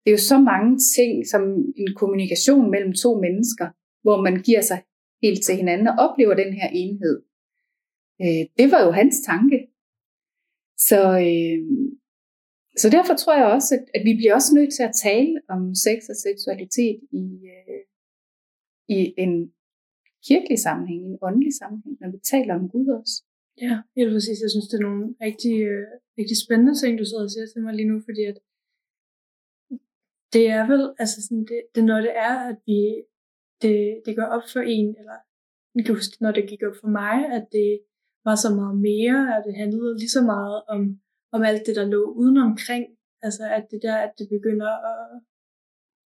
det 0.00 0.08
er 0.10 0.16
jo 0.18 0.24
så 0.32 0.38
mange 0.38 0.72
ting 0.96 1.26
som 1.32 1.42
en 1.82 1.90
kommunikation 2.00 2.70
mellem 2.70 2.92
to 3.04 3.10
mennesker, 3.26 3.66
hvor 4.04 4.16
man 4.26 4.36
giver 4.46 4.60
sig 4.60 4.78
helt 5.22 5.40
til 5.46 5.54
hinanden 5.60 5.88
og 5.88 5.94
oplever 6.06 6.34
den 6.34 6.52
her 6.60 6.68
enhed. 6.82 7.16
Øh, 8.22 8.44
det 8.58 8.66
var 8.72 8.80
jo 8.86 8.90
hans 9.00 9.16
tanke. 9.30 9.58
Så, 10.88 11.00
øh, 11.28 11.60
så 12.80 12.86
derfor 12.96 13.14
tror 13.14 13.36
jeg 13.40 13.46
også, 13.56 13.70
at, 13.78 13.84
at 13.96 14.02
vi 14.08 14.12
bliver 14.16 14.34
også 14.34 14.50
nødt 14.54 14.72
til 14.74 14.82
at 14.88 14.98
tale 15.06 15.34
om 15.54 15.74
sex 15.74 15.98
og 16.12 16.16
seksualitet 16.26 16.98
i, 17.22 17.24
øh, 17.54 17.82
i 18.96 19.14
en 19.24 19.52
kirkelig 20.28 20.58
sammenhæng, 20.58 21.02
en 21.04 21.18
åndelig 21.22 21.54
sammenhæng, 21.60 21.96
når 22.00 22.10
vi 22.14 22.18
taler 22.32 22.54
om 22.54 22.68
Gud 22.68 22.88
også. 23.00 23.16
Ja, 23.66 23.74
helt 23.96 24.12
præcis. 24.14 24.38
Jeg 24.44 24.50
synes, 24.50 24.68
det 24.68 24.76
er 24.78 24.88
nogle 24.88 25.04
rigtig, 25.26 25.54
øh, 25.70 25.86
rigtig 26.18 26.36
spændende 26.44 26.74
ting, 26.80 26.92
du 26.98 27.04
sidder 27.04 27.24
og 27.28 27.30
siger 27.30 27.46
til 27.46 27.62
mig 27.62 27.74
lige 27.74 27.90
nu, 27.92 27.98
fordi 28.08 28.22
at 28.32 28.38
det 30.34 30.44
er 30.58 30.64
vel, 30.72 30.82
altså 31.02 31.18
sådan, 31.22 31.44
det, 31.50 31.60
det 31.74 31.84
når 31.84 32.00
det 32.06 32.14
er, 32.28 32.34
at 32.50 32.58
vi, 32.66 32.80
det, 33.62 33.76
det 34.06 34.16
går 34.18 34.28
op 34.36 34.46
for 34.52 34.60
en, 34.60 34.88
eller 35.00 35.18
just 35.88 36.20
når 36.20 36.32
det 36.32 36.48
gik 36.50 36.62
op 36.68 36.76
for 36.82 36.90
mig, 37.00 37.16
at 37.36 37.44
det 37.52 37.70
var 38.24 38.36
så 38.44 38.50
meget 38.60 38.76
mere, 38.90 39.20
at 39.36 39.42
det 39.46 39.54
handlede 39.62 39.98
lige 39.98 40.16
så 40.18 40.22
meget 40.22 40.62
om 40.68 40.80
om 41.34 41.42
alt 41.42 41.62
det, 41.66 41.76
der 41.76 41.86
lå 41.94 42.02
udenomkring. 42.20 42.84
Altså 43.26 43.44
at 43.56 43.64
det 43.70 43.80
der, 43.86 43.96
at 44.06 44.12
det 44.18 44.26
begynder 44.36 44.70
at... 44.92 45.00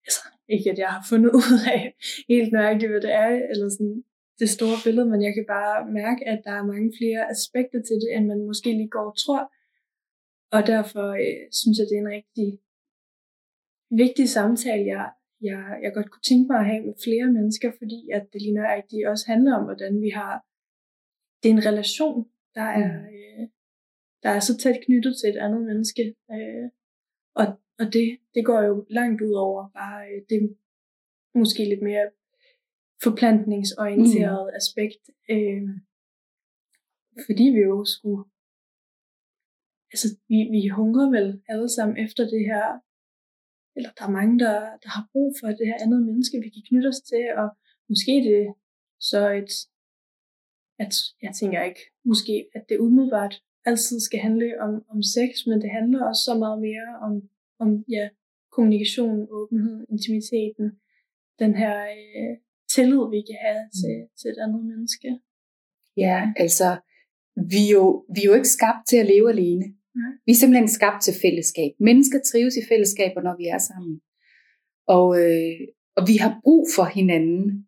Altså, 0.06 0.24
ikke 0.56 0.72
at 0.72 0.78
jeg 0.84 0.90
har 0.96 1.04
fundet 1.10 1.32
ud 1.42 1.56
af 1.76 1.82
helt 2.30 2.52
nøjagtigt, 2.54 2.92
hvad 2.92 3.02
det 3.02 3.14
er, 3.14 3.30
eller 3.52 3.70
sådan 3.70 4.04
det 4.40 4.50
store 4.50 4.78
billede, 4.86 5.08
men 5.12 5.22
jeg 5.28 5.34
kan 5.34 5.46
bare 5.58 5.78
mærke, 6.02 6.22
at 6.34 6.42
der 6.46 6.52
er 6.60 6.72
mange 6.74 6.92
flere 7.00 7.22
aspekter 7.36 7.80
til 7.88 7.98
det, 8.04 8.10
end 8.16 8.26
man 8.32 8.48
måske 8.50 8.70
lige 8.80 8.96
går 8.98 9.08
og 9.12 9.18
tror. 9.24 9.44
Og 10.56 10.62
derfor 10.74 11.08
øh, 11.24 11.44
synes 11.60 11.78
jeg, 11.78 11.88
det 11.88 11.96
er 11.98 12.06
en 12.06 12.16
rigtig 12.20 12.50
vigtig 14.04 14.28
samtale, 14.38 14.86
jeg, 14.96 15.06
jeg, 15.50 15.62
jeg 15.84 15.92
godt 15.94 16.10
kunne 16.12 16.28
tænke 16.30 16.48
mig 16.52 16.60
at 16.60 16.70
have 16.72 16.84
med 16.88 16.96
flere 17.06 17.28
mennesker, 17.38 17.70
fordi 17.80 18.00
at 18.18 18.24
det 18.32 18.42
lige 18.42 18.60
nøjagtigt 18.62 19.08
også 19.12 19.26
handler 19.32 19.54
om, 19.58 19.64
hvordan 19.70 19.94
vi 20.06 20.10
har, 20.20 20.34
det 21.46 21.52
er 21.52 21.58
en 21.58 21.66
relation, 21.66 22.30
der 22.56 22.62
er, 22.62 23.02
mm. 23.02 23.06
øh, 23.16 23.48
der 24.24 24.30
er 24.30 24.40
så 24.40 24.58
tæt 24.58 24.78
knyttet 24.86 25.14
til 25.18 25.30
et 25.30 25.38
andet 25.38 25.62
menneske. 25.62 26.16
Øh, 26.32 26.70
og 27.36 27.46
og 27.80 27.86
det, 27.94 28.20
det 28.36 28.46
går 28.46 28.62
jo 28.62 28.86
langt 28.90 29.22
ud 29.22 29.34
over 29.34 29.70
bare 29.70 30.08
øh, 30.10 30.22
det 30.30 30.58
måske 31.36 31.66
lidt 31.66 31.82
mere 31.82 32.12
forplantningsorienteret 33.04 34.46
mm. 34.48 34.56
aspekt. 34.60 35.04
Øh, 35.30 35.70
fordi 37.26 37.44
vi 37.56 37.62
jo 37.72 37.86
skulle 37.86 38.24
altså 39.94 40.08
vi, 40.30 40.40
vi 40.56 40.68
hungrer 40.68 41.08
vel 41.18 41.42
alle 41.52 41.70
sammen 41.70 41.96
efter 42.06 42.24
det 42.34 42.44
her, 42.52 42.66
eller 43.76 43.92
der 43.98 44.06
er 44.06 44.18
mange, 44.20 44.40
der, 44.40 44.60
der 44.84 44.90
har 44.96 45.10
brug 45.12 45.30
for 45.40 45.48
det 45.48 45.68
her 45.70 45.78
andet 45.86 46.02
menneske, 46.10 46.42
vi 46.46 46.50
kan 46.50 46.64
knytte 46.70 46.88
os 46.94 47.02
til, 47.12 47.26
og 47.42 47.48
måske 47.90 48.14
det 48.30 48.54
så 49.10 49.22
et, 49.42 49.52
at 50.80 50.94
jeg 51.22 51.32
tænker 51.40 51.64
ikke, 51.64 51.80
måske 52.06 52.36
at 52.56 52.64
det 52.70 52.78
umiddelbart 52.78 53.36
altid 53.66 54.00
skal 54.00 54.20
handle 54.20 54.62
om, 54.62 54.74
om 54.94 55.04
sex, 55.04 55.30
men 55.48 55.62
det 55.62 55.70
handler 55.78 56.08
også 56.10 56.24
så 56.30 56.36
meget 56.44 56.60
mere 56.62 56.88
om, 57.06 57.14
om 57.60 57.70
ja, 57.90 58.10
kommunikation, 58.52 59.28
åbenhed, 59.32 59.86
intimiteten, 59.90 60.66
den 61.40 61.56
her 61.56 61.76
øh, 61.86 62.34
tillid, 62.74 63.04
vi 63.16 63.22
kan 63.30 63.40
have 63.48 63.62
mm. 63.66 63.76
til, 63.80 63.96
til 64.20 64.28
et 64.34 64.40
andet 64.46 64.64
menneske. 64.72 65.10
Ja, 65.98 66.18
altså, 66.44 66.70
vi 67.54 67.62
er, 67.68 67.72
jo, 67.78 68.06
vi 68.14 68.20
er 68.22 68.30
jo 68.32 68.34
ikke 68.40 68.56
skabt 68.58 68.82
til 68.90 68.98
at 68.98 69.10
leve 69.14 69.30
alene. 69.36 69.66
Nej. 70.02 70.12
Vi 70.26 70.32
er 70.32 70.40
simpelthen 70.42 70.68
skabt 70.68 71.02
til 71.04 71.14
fællesskab. 71.24 71.72
Mennesker 71.80 72.20
trives 72.20 72.56
i 72.58 72.68
fællesskaber, 72.72 73.22
når 73.22 73.36
vi 73.42 73.46
er 73.56 73.62
sammen. 73.70 74.02
Og, 74.88 75.08
øh, 75.22 75.60
og 75.98 76.04
vi 76.10 76.16
har 76.24 76.40
brug 76.44 76.68
for 76.76 76.86
hinanden. 76.98 77.68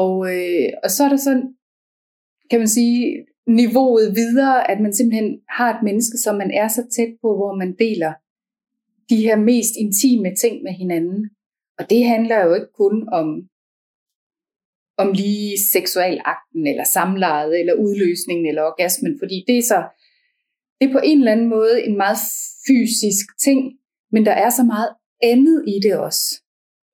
Og, 0.00 0.14
øh, 0.34 0.68
og 0.84 0.90
så 0.94 1.00
er 1.04 1.08
der 1.08 1.20
sådan, 1.26 1.46
kan 2.52 2.60
man 2.60 2.68
sige, 2.68 3.26
niveauet 3.46 4.16
videre, 4.16 4.70
at 4.70 4.80
man 4.80 4.92
simpelthen 4.94 5.40
har 5.48 5.68
et 5.74 5.82
menneske, 5.82 6.18
som 6.18 6.34
man 6.36 6.50
er 6.50 6.68
så 6.68 6.82
tæt 6.96 7.12
på, 7.22 7.28
hvor 7.36 7.54
man 7.62 7.72
deler 7.84 8.12
de 9.10 9.16
her 9.26 9.36
mest 9.36 9.74
intime 9.84 10.34
ting 10.42 10.62
med 10.62 10.72
hinanden. 10.72 11.30
Og 11.78 11.90
det 11.90 12.04
handler 12.04 12.44
jo 12.44 12.54
ikke 12.54 12.72
kun 12.82 13.08
om, 13.12 13.28
om 15.02 15.12
lige 15.12 15.58
seksualakten, 15.72 16.66
eller 16.66 16.84
samlejet, 16.84 17.60
eller 17.60 17.74
udløsningen, 17.74 18.46
eller 18.46 18.62
orgasmen, 18.62 19.18
fordi 19.18 19.44
det 19.48 19.58
er 19.58 19.62
så, 19.62 19.80
det 20.80 20.88
er 20.88 20.92
på 20.92 21.00
en 21.04 21.18
eller 21.18 21.32
anden 21.32 21.48
måde 21.48 21.86
en 21.86 21.96
meget 21.96 22.18
fysisk 22.66 23.26
ting, 23.44 23.60
men 24.12 24.26
der 24.26 24.32
er 24.32 24.50
så 24.50 24.62
meget 24.62 24.90
andet 25.22 25.64
i 25.68 25.80
det 25.82 25.94
også. 25.98 26.42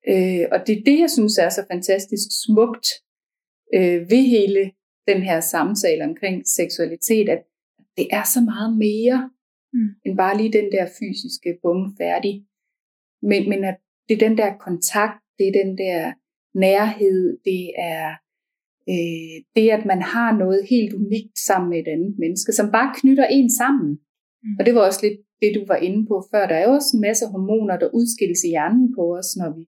Øh, 0.09 0.45
og 0.53 0.59
det 0.67 0.79
er 0.79 0.83
det, 0.87 0.99
jeg 1.01 1.11
synes 1.11 1.39
er 1.39 1.49
så 1.49 1.65
fantastisk 1.73 2.29
smukt 2.45 2.87
øh, 3.75 4.11
ved 4.11 4.23
hele 4.37 4.73
den 5.11 5.23
her 5.23 5.41
samtale 5.41 6.05
omkring 6.05 6.47
seksualitet, 6.47 7.29
at 7.29 7.43
det 7.97 8.07
er 8.19 8.25
så 8.35 8.41
meget 8.41 8.73
mere 8.87 9.31
mm. 9.73 9.89
end 10.05 10.17
bare 10.17 10.37
lige 10.37 10.53
den 10.53 10.73
der 10.73 10.87
fysiske 10.99 11.51
bum 11.63 11.97
færdig. 12.01 12.35
Men, 13.23 13.49
men 13.49 13.65
at 13.65 13.77
det 14.09 14.15
er 14.15 14.29
den 14.29 14.39
der 14.39 14.51
kontakt, 14.67 15.19
det 15.39 15.49
er 15.49 15.65
den 15.65 15.79
der 15.79 16.13
nærhed, 16.55 17.39
det 17.45 17.63
er 17.95 18.09
øh, 18.93 19.37
det, 19.57 19.67
at 19.77 19.85
man 19.93 20.03
har 20.03 20.31
noget 20.43 20.61
helt 20.71 20.95
unikt 20.95 21.39
sammen 21.49 21.69
med 21.71 21.79
et 21.79 21.89
andet 21.95 22.15
menneske, 22.19 22.53
som 22.53 22.73
bare 22.77 22.95
knytter 23.01 23.27
en 23.27 23.51
sammen. 23.61 23.91
Mm. 24.43 24.57
Og 24.59 24.67
det 24.67 24.75
var 24.75 24.81
også 24.81 25.01
lidt 25.07 25.19
det, 25.43 25.51
du 25.55 25.65
var 25.73 25.77
inde 25.77 26.07
på 26.07 26.17
før. 26.31 26.47
Der 26.47 26.55
er 26.55 26.65
jo 26.69 26.73
også 26.79 26.91
en 26.97 27.01
masse 27.01 27.27
hormoner, 27.27 27.77
der 27.79 27.95
udskilles 27.99 28.45
i 28.45 28.49
hjernen 28.49 28.95
på 28.97 29.03
os, 29.19 29.31
når 29.41 29.51
vi, 29.57 29.63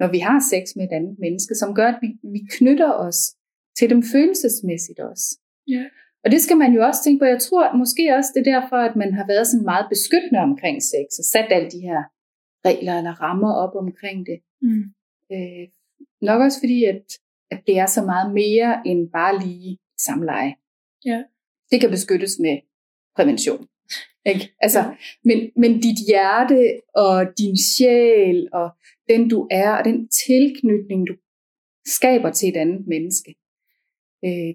når 0.00 0.08
vi 0.14 0.18
har 0.18 0.40
sex 0.52 0.64
med 0.76 0.84
et 0.84 0.96
andet 0.98 1.16
menneske, 1.24 1.54
som 1.54 1.74
gør, 1.78 1.88
at 1.92 1.98
vi, 2.04 2.08
vi 2.34 2.40
knytter 2.56 2.92
os 3.06 3.18
til 3.78 3.90
dem 3.90 4.02
følelsesmæssigt 4.12 5.00
også. 5.00 5.38
Ja. 5.68 5.84
Og 6.24 6.30
det 6.30 6.40
skal 6.42 6.56
man 6.56 6.72
jo 6.72 6.80
også 6.88 7.00
tænke 7.04 7.18
på. 7.20 7.24
Jeg 7.24 7.40
tror 7.40 7.76
måske 7.76 8.14
også, 8.16 8.30
det 8.34 8.40
er 8.40 8.60
derfor, 8.60 8.76
at 8.76 8.96
man 8.96 9.12
har 9.14 9.26
været 9.26 9.46
sådan 9.46 9.64
meget 9.64 9.86
beskyttende 9.94 10.40
omkring 10.40 10.82
sex, 10.82 11.06
og 11.20 11.24
sat 11.32 11.48
alle 11.56 11.70
de 11.70 11.80
her 11.80 12.00
regler 12.68 12.98
eller 12.98 13.14
rammer 13.24 13.52
op 13.54 13.74
omkring 13.84 14.26
det. 14.26 14.38
Mm. 14.62 14.84
Øh, 15.32 15.64
nok 16.28 16.40
også 16.42 16.58
fordi, 16.60 16.84
at, 16.84 17.04
at 17.50 17.60
det 17.66 17.78
er 17.78 17.86
så 17.86 18.02
meget 18.04 18.34
mere 18.34 18.82
end 18.86 19.10
bare 19.10 19.38
lige 19.46 19.78
samleje. 20.06 20.54
Ja. 21.04 21.22
Det 21.70 21.80
kan 21.80 21.90
beskyttes 21.90 22.38
med 22.38 22.56
prævention. 23.16 23.66
Ikke? 24.26 24.54
Altså, 24.60 24.78
ja. 24.78 24.96
men, 25.24 25.38
men 25.56 25.80
dit 25.80 25.98
hjerte 26.08 26.80
og 26.94 27.26
din 27.38 27.56
sjæl 27.56 28.48
og 28.52 28.70
den 29.08 29.28
du 29.28 29.48
er, 29.50 29.70
og 29.70 29.84
den 29.84 30.08
tilknytning 30.08 31.06
du 31.08 31.14
skaber 31.86 32.30
til 32.30 32.48
et 32.48 32.56
andet 32.56 32.86
menneske, 32.86 33.34
øh, 34.26 34.52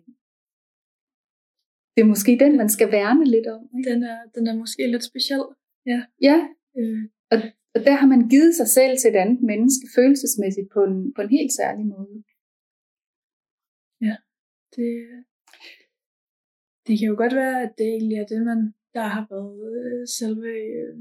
det 1.94 2.02
er 2.02 2.12
måske 2.14 2.32
den, 2.44 2.58
man 2.58 2.70
skal 2.70 2.92
værne 2.92 3.26
lidt 3.36 3.48
om. 3.48 3.64
Ikke? 3.78 3.90
Den, 3.90 4.04
er, 4.04 4.20
den 4.36 4.48
er 4.48 4.56
måske 4.56 4.88
lidt 4.88 5.04
speciel. 5.04 5.46
Ja. 5.86 6.00
Ja, 6.22 6.38
Øh, 6.80 7.04
og, 7.32 7.38
og 7.76 7.80
der 7.88 7.96
har 8.02 8.08
man 8.08 8.30
givet 8.30 8.56
sig 8.56 8.68
selv 8.68 8.94
til 8.98 9.10
et 9.12 9.20
andet 9.24 9.42
menneske 9.52 9.86
følelsesmæssigt 9.96 10.70
på 10.74 10.82
en, 10.90 11.14
på 11.14 11.22
en 11.22 11.30
helt 11.38 11.54
særlig 11.60 11.86
måde. 11.86 12.24
det, 14.76 14.92
det 16.86 16.94
kan 17.00 17.08
jo 17.12 17.16
godt 17.18 17.36
være, 17.36 17.62
at 17.66 17.74
det 17.78 17.88
egentlig 17.88 18.18
er 18.18 18.26
det, 18.26 18.42
man, 18.52 18.60
der 18.94 19.06
har 19.16 19.26
været 19.34 19.62
øh, 19.82 20.08
selve 20.20 20.52
øh, 20.80 20.96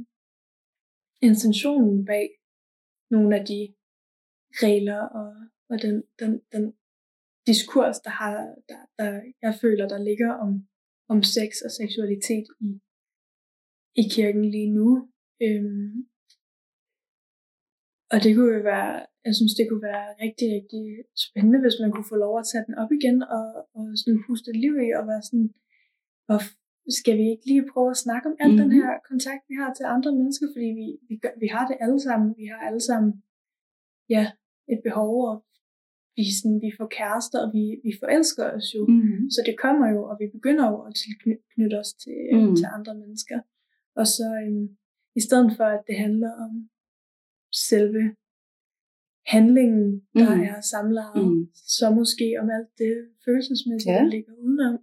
intentionen 1.29 2.05
bag 2.05 2.29
nogle 3.11 3.31
af 3.39 3.47
de 3.47 3.61
regler 4.65 5.01
og, 5.21 5.31
og 5.71 5.83
den, 5.83 5.97
den, 6.21 6.41
den 6.53 6.65
diskurs, 7.47 7.99
der, 8.07 8.11
har, 8.11 8.35
der, 8.69 8.81
der 8.99 9.11
jeg 9.43 9.55
føler, 9.63 9.89
der 9.89 9.99
ligger 10.09 10.31
om, 10.45 10.51
om 11.09 11.23
sex 11.23 11.51
og 11.67 11.71
seksualitet 11.81 12.47
i, 12.61 12.71
i 14.03 14.05
kirken 14.17 14.45
lige 14.55 14.71
nu. 14.79 14.89
Øhm, 15.45 15.95
og 18.13 18.19
det 18.25 18.31
kunne 18.35 18.55
jo 18.57 18.63
være, 18.75 18.93
jeg 19.27 19.35
synes, 19.39 19.55
det 19.59 19.67
kunne 19.67 19.87
være 19.93 20.09
rigtig, 20.25 20.47
rigtig 20.57 20.85
spændende, 21.25 21.61
hvis 21.61 21.81
man 21.83 21.93
kunne 21.93 22.11
få 22.13 22.19
lov 22.25 22.35
at 22.39 22.49
tage 22.51 22.67
den 22.69 22.75
op 22.83 22.93
igen 22.99 23.19
og, 23.37 23.47
og 23.77 23.85
sådan 24.01 24.23
puste 24.27 24.53
liv 24.65 24.75
i 24.87 24.89
og 24.99 25.05
være 25.11 25.23
sådan, 25.29 25.49
og 26.33 26.41
skal 26.99 27.15
vi 27.21 27.25
ikke 27.33 27.47
lige 27.51 27.71
prøve 27.73 27.91
at 27.95 28.03
snakke 28.07 28.25
om 28.31 28.37
al 28.41 28.49
mm-hmm. 28.49 28.63
den 28.63 28.73
her 28.81 28.91
kontakt, 29.11 29.43
vi 29.51 29.55
har 29.61 29.71
til 29.75 29.87
andre 29.95 30.13
mennesker, 30.19 30.47
fordi 30.55 30.69
vi, 30.81 30.87
vi, 31.09 31.15
gør, 31.23 31.35
vi 31.45 31.49
har 31.55 31.65
det 31.71 31.77
alle 31.85 32.01
sammen. 32.07 32.29
Vi 32.41 32.47
har 32.53 32.61
alle 32.69 32.83
sammen 32.89 33.13
ja, 34.15 34.25
et 34.73 34.81
behov, 34.87 35.13
og 35.31 35.37
vi, 36.17 36.25
sådan, 36.39 36.59
vi 36.67 36.71
får 36.79 36.89
kærester, 36.99 37.39
og 37.45 37.51
vi, 37.57 37.65
vi 37.87 37.93
forelsker 38.03 38.45
os 38.57 38.67
jo. 38.77 38.83
Mm-hmm. 38.89 39.31
Så 39.35 39.41
det 39.49 39.55
kommer 39.65 39.87
jo, 39.95 40.01
og 40.11 40.15
vi 40.23 40.27
begynder 40.37 40.67
jo 40.73 40.79
at 40.89 40.93
tilknytte 41.03 41.77
os 41.83 41.93
til, 42.03 42.19
mm. 42.33 42.39
Mm. 42.49 42.57
til 42.59 42.67
andre 42.77 42.95
mennesker. 43.03 43.39
Og 44.01 44.07
så 44.17 44.27
øhm, 44.45 44.67
i 45.21 45.21
stedet 45.27 45.51
for, 45.57 45.65
at 45.77 45.83
det 45.89 45.97
handler 46.05 46.33
om 46.45 46.53
selve 47.69 48.05
handlingen, 49.35 50.01
der 50.15 50.35
Mm. 50.37 50.43
er 50.51 50.61
samlejet, 50.61 51.25
Mm. 51.31 51.47
så 51.55 51.91
måske 52.01 52.27
om 52.41 52.49
alt 52.57 52.71
det 52.79 52.95
følelsesmæssige, 53.25 53.93
Ja. 53.93 53.99
der 53.99 54.09
ligger 54.15 54.33
udenom. 54.45 54.79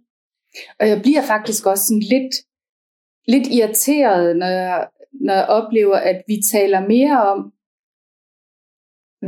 Og 0.80 0.84
jeg 0.88 0.98
bliver 1.02 1.22
faktisk 1.32 1.66
også 1.66 1.84
sådan 1.88 2.06
lidt, 2.14 2.34
lidt 3.34 3.46
irriteret, 3.58 4.36
når 4.36 4.46
jeg, 4.46 4.88
når 5.26 5.34
jeg 5.34 5.46
oplever, 5.58 5.96
at 5.96 6.22
vi 6.28 6.36
taler 6.52 6.80
mere 6.94 7.16
om, 7.32 7.40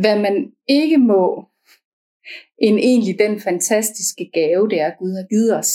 hvad 0.03 0.17
man 0.27 0.53
ikke 0.69 0.99
må, 0.99 1.49
end 2.59 2.79
egentlig 2.79 3.19
den 3.19 3.41
fantastiske 3.41 4.31
gave, 4.33 4.69
det 4.69 4.81
er, 4.81 4.87
at 4.87 4.99
Gud 4.99 5.13
har 5.19 5.27
givet 5.33 5.57
os. 5.61 5.73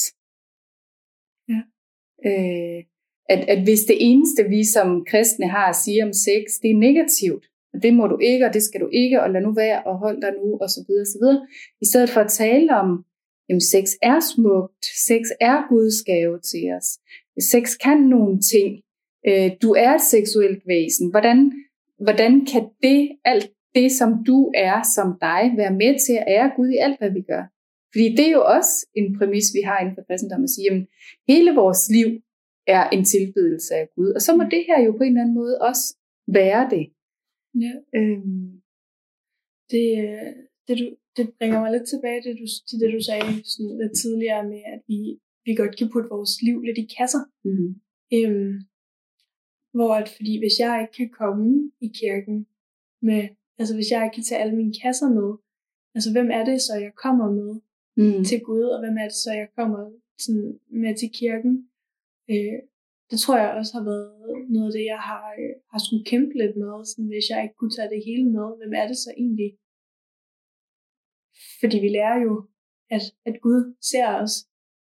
Ja. 1.52 1.62
Øh, 2.28 2.84
at, 3.30 3.50
at 3.50 3.64
hvis 3.64 3.80
det 3.80 3.98
eneste, 4.00 4.44
vi 4.50 4.64
som 4.64 5.06
kristne 5.06 5.48
har 5.48 5.70
at 5.70 5.76
sige 5.76 6.04
om 6.04 6.14
sex, 6.14 6.44
det 6.62 6.72
er 6.72 6.84
negativt, 6.88 7.46
og 7.74 7.84
det 7.84 7.94
må 7.94 8.08
du 8.08 8.18
ikke, 8.18 8.46
og 8.46 8.54
det 8.54 8.64
skal 8.64 8.82
du 8.82 8.90
ikke, 8.94 9.22
og 9.24 9.30
lad 9.30 9.42
nu 9.42 9.54
være, 9.54 9.84
og 9.84 9.98
hold 9.98 10.22
dig 10.22 10.32
nu, 10.44 10.58
og 10.62 10.70
så 10.70 10.86
videre, 10.88 11.04
og 11.04 11.08
så 11.08 11.18
videre. 11.22 11.48
I 11.82 11.86
stedet 11.86 12.10
for 12.10 12.22
at 12.22 12.32
tale 12.32 12.76
om, 12.76 13.06
jamen 13.50 13.62
sex 13.62 13.86
er 14.02 14.20
smukt, 14.20 14.86
sex 15.08 15.22
er 15.42 15.58
Guds 15.70 16.04
gave 16.04 16.40
til 16.40 16.64
os, 16.78 16.90
sex 17.52 17.78
kan 17.86 17.98
nogle 17.98 18.42
ting, 18.54 18.82
øh, 19.28 19.52
du 19.62 19.70
er 19.72 19.94
et 19.94 20.02
seksuelt 20.02 20.64
væsen, 20.68 21.10
hvordan, 21.10 21.52
hvordan 22.00 22.46
kan 22.46 22.64
det, 22.84 23.12
alt 23.26 23.52
det 23.78 23.88
som 24.00 24.10
du 24.30 24.40
er 24.70 24.78
som 24.96 25.10
dig, 25.28 25.42
være 25.62 25.76
med 25.82 25.92
til 26.06 26.16
at 26.20 26.28
ære 26.36 26.50
Gud 26.58 26.70
i 26.76 26.82
alt, 26.86 26.98
hvad 27.00 27.12
vi 27.18 27.24
gør? 27.32 27.44
Fordi 27.92 28.08
det 28.18 28.26
er 28.28 28.36
jo 28.40 28.44
også 28.58 28.74
en 29.00 29.08
præmis, 29.18 29.48
vi 29.58 29.62
har 29.68 29.78
inden 29.80 29.96
for 29.98 30.04
kristendom 30.08 30.44
at 30.48 30.54
sige, 30.54 30.66
jamen 30.68 30.86
hele 31.32 31.52
vores 31.62 31.82
liv 31.98 32.10
er 32.76 32.84
en 32.96 33.04
tilbedelse 33.16 33.72
af 33.82 33.86
Gud, 33.96 34.10
og 34.18 34.22
så 34.26 34.32
må 34.38 34.44
det 34.54 34.64
her 34.70 34.80
jo 34.86 34.92
på 34.92 35.04
en 35.04 35.12
eller 35.12 35.22
anden 35.22 35.40
måde 35.42 35.56
også 35.70 35.86
være 36.40 36.64
det. 36.76 36.86
Ja. 37.64 37.74
Øhm, 37.98 38.48
Det, 39.72 39.88
det, 40.68 40.76
du, 40.80 40.86
det 41.18 41.26
bringer 41.38 41.60
mig 41.62 41.72
lidt 41.72 41.88
tilbage 41.94 42.22
til, 42.22 42.34
du, 42.42 42.48
til 42.68 42.78
det, 42.82 42.90
du 42.96 43.02
sagde 43.08 43.28
sådan 43.54 43.76
lidt 43.82 43.96
tidligere 44.02 44.44
med, 44.54 44.62
at 44.74 44.82
vi, 44.90 45.00
vi 45.46 45.52
godt 45.62 45.78
kan 45.78 45.90
putte 45.94 46.10
vores 46.16 46.34
liv 46.48 46.58
lidt 46.68 46.80
i 46.84 46.88
kasser. 46.98 47.24
mm, 47.46 47.70
Øhm, 48.18 48.54
hvor 49.78 49.92
at, 50.00 50.08
fordi 50.18 50.34
hvis 50.42 50.56
jeg 50.64 50.74
ikke 50.82 50.96
kan 51.00 51.10
komme 51.22 51.72
i 51.88 51.90
kirken 52.02 52.38
med, 53.10 53.24
altså 53.60 53.74
hvis 53.76 53.92
jeg 53.92 54.04
ikke 54.04 54.16
kan 54.16 54.28
tage 54.28 54.42
alle 54.42 54.56
mine 54.56 54.76
kasser 54.84 55.10
med, 55.18 55.30
altså 55.96 56.10
hvem 56.12 56.30
er 56.38 56.44
det 56.50 56.58
så, 56.62 56.74
jeg 56.86 56.94
kommer 57.04 57.28
med 57.40 57.52
mm, 58.00 58.24
til 58.30 58.40
Gud, 58.48 58.68
og 58.74 58.80
hvem 58.84 58.98
er 59.04 59.08
det 59.12 59.20
så, 59.26 59.32
jeg 59.42 59.50
kommer 59.58 59.82
sådan, 60.24 60.60
med 60.82 60.94
til 60.98 61.10
kirken? 61.20 61.54
Øh, 62.32 62.60
det 63.12 63.18
tror 63.20 63.38
jeg 63.38 63.50
også 63.60 63.74
har 63.78 63.84
været 63.92 64.12
noget 64.56 64.68
af 64.70 64.76
det, 64.78 64.86
jeg 64.94 65.02
har, 65.10 65.24
øh, 65.42 65.56
har 65.72 65.80
skulle 65.86 66.06
kæmpe 66.12 66.34
lidt 66.42 66.56
med, 66.62 66.86
sådan, 66.86 67.10
hvis 67.14 67.30
jeg 67.30 67.40
ikke 67.44 67.58
kunne 67.60 67.76
tage 67.78 67.92
det 67.94 68.02
hele 68.08 68.26
med. 68.36 68.48
Hvem 68.60 68.74
er 68.82 68.88
det 68.88 68.98
så 69.06 69.12
egentlig? 69.24 69.52
Fordi 71.62 71.78
vi 71.86 71.90
lærer 71.98 72.18
jo, 72.28 72.34
at, 72.96 73.04
at 73.26 73.36
Gud 73.42 73.62
ser 73.92 74.08
os 74.22 74.34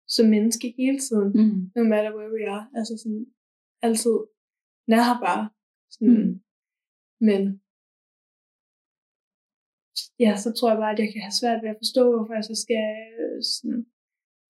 som 0.07 0.25
menneske 0.35 0.73
hele 0.77 0.99
tiden, 0.99 1.29
mm, 1.39 1.59
no 1.75 1.83
matter 1.91 2.11
where 2.17 2.33
we 2.37 2.43
are. 2.55 2.65
Altså 2.75 2.93
sådan, 3.03 3.25
altid 3.81 4.17
nærbar. 4.87 5.55
Sådan, 5.91 6.17
Mm. 6.17 6.41
Men 7.27 7.60
ja, 10.23 10.31
så 10.43 10.49
tror 10.57 10.69
jeg 10.71 10.79
bare, 10.83 10.93
at 10.95 11.01
jeg 11.03 11.09
kan 11.13 11.21
have 11.27 11.37
svært 11.41 11.59
ved 11.63 11.69
at 11.73 11.81
forstå, 11.83 12.03
hvorfor 12.13 12.33
jeg 12.39 12.45
så 12.51 12.55
skal 12.65 12.85
øh, 13.21 13.37
sådan, 13.53 13.81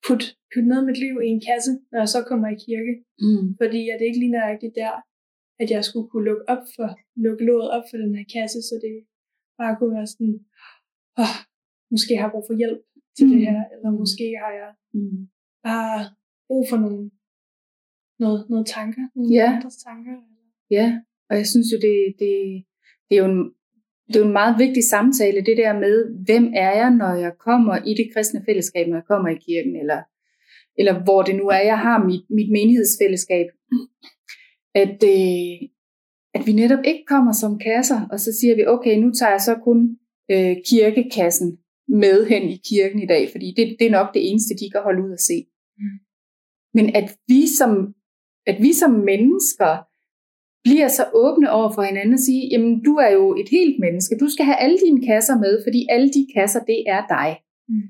putte, 0.06 0.26
putte 0.52 0.68
noget 0.70 0.82
af 0.84 0.88
mit 0.90 1.00
liv 1.06 1.14
i 1.26 1.30
en 1.36 1.44
kasse, 1.50 1.72
når 1.92 2.00
jeg 2.04 2.10
så 2.16 2.20
kommer 2.30 2.48
i 2.56 2.58
kirke. 2.68 2.94
mm, 3.26 3.46
Fordi 3.62 3.82
at 3.92 3.98
det 4.00 4.06
ikke 4.10 4.22
lige 4.24 4.36
nøjagtigt 4.38 4.76
der, 4.82 4.94
at 5.62 5.68
jeg 5.76 5.82
skulle 5.88 6.08
kunne 6.10 6.28
lukke 6.30 6.46
op 6.54 6.64
for, 6.76 6.88
lukke 7.26 7.44
låget 7.50 7.70
op 7.78 7.86
for 7.90 7.98
den 8.04 8.12
her 8.18 8.26
kasse, 8.36 8.60
så 8.70 8.76
det 8.86 8.96
bare 9.60 9.74
kunne 9.78 9.94
være 9.98 10.10
sådan, 10.14 10.36
åh, 11.22 11.36
måske 11.94 12.12
har 12.18 12.26
jeg 12.28 12.34
brug 12.36 12.46
for 12.50 12.58
hjælp 12.62 12.82
til 13.18 13.26
det 13.32 13.38
Mm. 13.40 13.46
her, 13.48 13.60
eller 13.74 13.90
måske 14.02 14.26
har 14.44 14.52
jeg 14.62 14.72
mm. 14.98 15.20
bare 15.68 16.00
brug 16.48 16.64
for 16.72 16.78
nogle, 16.86 17.04
noget, 18.24 18.40
noget 18.52 18.66
tanker, 18.78 19.04
nogle 19.16 19.30
Ja. 19.40 19.48
andres 19.56 19.78
tanker. 19.88 20.16
Ja, 20.78 20.88
og 21.30 21.34
jeg 21.40 21.48
synes 21.52 21.68
jo, 21.74 21.78
det, 21.88 21.96
det, 22.22 22.32
det, 23.08 23.14
er 23.18 23.22
jo 23.24 23.28
en, 23.34 23.42
det 24.12 24.20
er 24.20 24.24
jo 24.26 24.32
en 24.34 24.42
meget 24.42 24.56
vigtig 24.60 24.84
samtale, 24.84 25.46
det 25.50 25.58
der 25.58 25.74
med, 25.80 25.96
hvem 26.26 26.46
er 26.66 26.72
jeg, 26.82 26.92
når 27.02 27.14
jeg 27.26 27.34
kommer 27.48 27.76
i 27.90 27.94
det 27.94 28.08
kristne 28.14 28.42
fællesskab, 28.48 28.88
når 28.88 28.96
jeg 28.96 29.10
kommer 29.12 29.30
i 29.30 29.44
kirken, 29.48 29.76
eller, 29.76 30.02
eller 30.80 31.04
hvor 31.04 31.22
det 31.22 31.36
nu 31.36 31.46
er, 31.48 31.62
jeg 31.72 31.80
har 31.80 32.06
mit, 32.06 32.26
mit 32.30 32.52
menighedsfællesskab, 32.52 33.48
at, 34.76 34.98
øh, 35.16 35.56
at 36.34 36.42
vi 36.48 36.54
netop 36.54 36.84
ikke 36.86 37.06
kommer 37.08 37.34
som 37.34 37.60
kasser, 37.60 38.00
og 38.12 38.20
så 38.20 38.30
siger 38.40 38.56
vi, 38.56 38.66
okay, 38.66 38.96
nu 38.98 39.12
tager 39.12 39.32
jeg 39.32 39.42
så 39.42 39.56
kun 39.68 39.80
øh, 40.32 40.56
kirkekassen 40.70 41.58
med 41.88 42.26
hen 42.26 42.44
i 42.50 42.58
kirken 42.70 43.00
i 43.04 43.06
dag, 43.14 43.24
fordi 43.32 43.54
det, 43.58 43.76
det 43.80 43.88
er 43.88 43.98
nok 44.00 44.14
det 44.14 44.30
eneste, 44.30 44.54
de 44.62 44.70
kan 44.72 44.82
holde 44.82 45.04
ud 45.06 45.14
at 45.14 45.26
se. 45.30 45.38
Mm. 45.78 45.98
Men 46.74 46.96
at 46.96 47.08
vi 47.28 47.42
som, 47.60 47.72
at 48.46 48.58
vi 48.62 48.74
som 48.74 48.92
mennesker 48.92 49.91
bliver 50.64 50.88
så 50.88 51.04
åbne 51.14 51.52
over 51.52 51.70
for 51.76 51.82
hinanden 51.82 52.14
og 52.14 52.20
sige, 52.20 52.44
jamen 52.52 52.84
du 52.88 52.94
er 53.06 53.12
jo 53.20 53.26
et 53.42 53.50
helt 53.58 53.80
menneske, 53.80 54.18
du 54.24 54.28
skal 54.30 54.46
have 54.46 54.60
alle 54.64 54.78
dine 54.86 55.02
kasser 55.08 55.36
med, 55.44 55.54
fordi 55.66 55.88
alle 55.90 56.10
de 56.18 56.28
kasser, 56.36 56.60
det 56.72 56.80
er 56.96 57.02
dig. 57.16 57.30
Mm. 57.70 57.88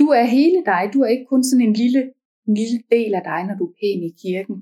Du 0.00 0.06
er 0.18 0.24
hele 0.38 0.60
dig, 0.72 0.82
du 0.94 0.98
er 1.04 1.10
ikke 1.14 1.30
kun 1.32 1.44
sådan 1.44 1.66
en 1.68 1.72
lille, 1.72 2.02
en 2.48 2.54
lille 2.54 2.78
del 2.94 3.14
af 3.14 3.22
dig, 3.30 3.40
når 3.48 3.54
du 3.60 3.64
er 3.66 3.74
pæn 3.80 4.02
i 4.10 4.12
kirken. 4.24 4.56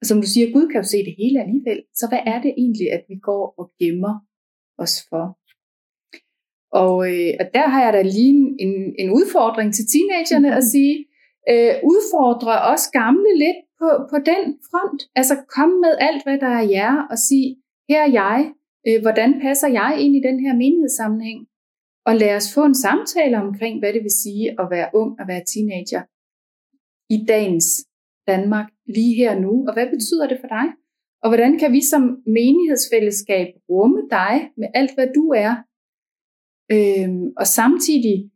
Og 0.00 0.06
som 0.06 0.20
du 0.20 0.26
siger, 0.26 0.52
Gud 0.54 0.66
kan 0.68 0.80
jo 0.82 0.86
se 0.88 0.98
det 1.08 1.14
hele 1.18 1.40
alligevel, 1.44 1.80
så 1.94 2.04
hvad 2.08 2.22
er 2.32 2.38
det 2.44 2.52
egentlig, 2.62 2.92
at 2.96 3.04
vi 3.08 3.16
går 3.28 3.54
og 3.60 3.66
gemmer 3.80 4.14
os 4.78 4.94
for? 5.10 5.24
Og, 6.82 6.96
øh, 7.10 7.32
og 7.40 7.46
der 7.56 7.66
har 7.72 7.80
jeg 7.84 7.92
da 7.92 8.02
lige 8.02 8.34
en, 8.64 8.74
en 9.02 9.10
udfordring 9.18 9.74
til 9.74 9.84
teenagerne 9.92 10.48
mm-hmm. 10.48 10.60
at 10.60 10.64
sige, 10.74 10.96
øh, 11.50 11.74
udfordre 11.92 12.54
os 12.72 12.84
gamle 13.00 13.30
lidt 13.44 13.60
på, 13.82 13.90
på 14.10 14.18
den 14.30 14.44
front. 14.68 15.00
Altså 15.20 15.34
kom 15.56 15.70
med 15.84 15.94
alt, 16.06 16.22
hvad 16.24 16.38
der 16.44 16.52
er 16.60 16.64
jer, 16.76 16.94
og 17.10 17.16
sig, 17.26 17.44
her 17.90 18.00
er 18.06 18.10
jeg, 18.22 18.38
øh, 18.86 18.98
hvordan 19.04 19.30
passer 19.44 19.68
jeg 19.68 19.90
ind 20.00 20.16
i 20.16 20.26
den 20.28 20.40
her 20.44 20.52
menighedssammenhæng? 20.62 21.40
Og 22.06 22.14
lad 22.22 22.36
os 22.36 22.54
få 22.54 22.64
en 22.64 22.74
samtale 22.74 23.36
omkring, 23.44 23.78
hvad 23.78 23.92
det 23.92 24.02
vil 24.02 24.20
sige 24.22 24.60
at 24.60 24.66
være 24.70 24.88
ung 24.94 25.10
og 25.20 25.24
være 25.28 25.44
teenager 25.52 26.02
i 27.14 27.18
dagens 27.32 27.68
Danmark 28.26 28.68
lige 28.86 29.14
her 29.14 29.40
nu, 29.44 29.52
og 29.68 29.72
hvad 29.72 29.88
betyder 29.94 30.26
det 30.28 30.38
for 30.40 30.48
dig? 30.48 30.66
Og 31.22 31.28
hvordan 31.30 31.58
kan 31.58 31.72
vi 31.72 31.82
som 31.92 32.02
menighedsfællesskab 32.26 33.48
rumme 33.70 34.02
dig 34.10 34.50
med 34.56 34.68
alt, 34.74 34.94
hvad 34.94 35.08
du 35.14 35.24
er, 35.28 35.54
øhm, 36.74 37.32
og 37.36 37.46
samtidig 37.46 38.31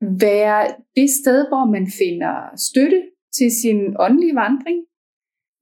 være 0.00 0.60
det 0.96 1.10
sted, 1.20 1.38
hvor 1.50 1.64
man 1.74 1.86
finder 2.00 2.34
støtte 2.68 3.00
til 3.36 3.50
sin 3.62 3.80
åndelige 4.04 4.38
vandring, 4.44 4.78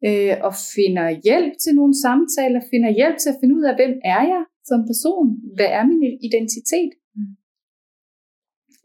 øh, 0.08 0.34
og 0.46 0.52
finder 0.76 1.06
hjælp 1.26 1.52
til 1.62 1.72
nogle 1.74 1.94
samtaler, 2.04 2.60
finder 2.72 2.90
hjælp 2.98 3.16
til 3.18 3.30
at 3.32 3.38
finde 3.40 3.54
ud 3.58 3.64
af, 3.70 3.74
hvem 3.80 3.94
er 4.14 4.22
jeg 4.32 4.42
som 4.68 4.80
person? 4.90 5.26
Hvad 5.56 5.70
er 5.78 5.84
min 5.90 6.02
identitet? 6.28 6.92
Mm. 7.16 7.34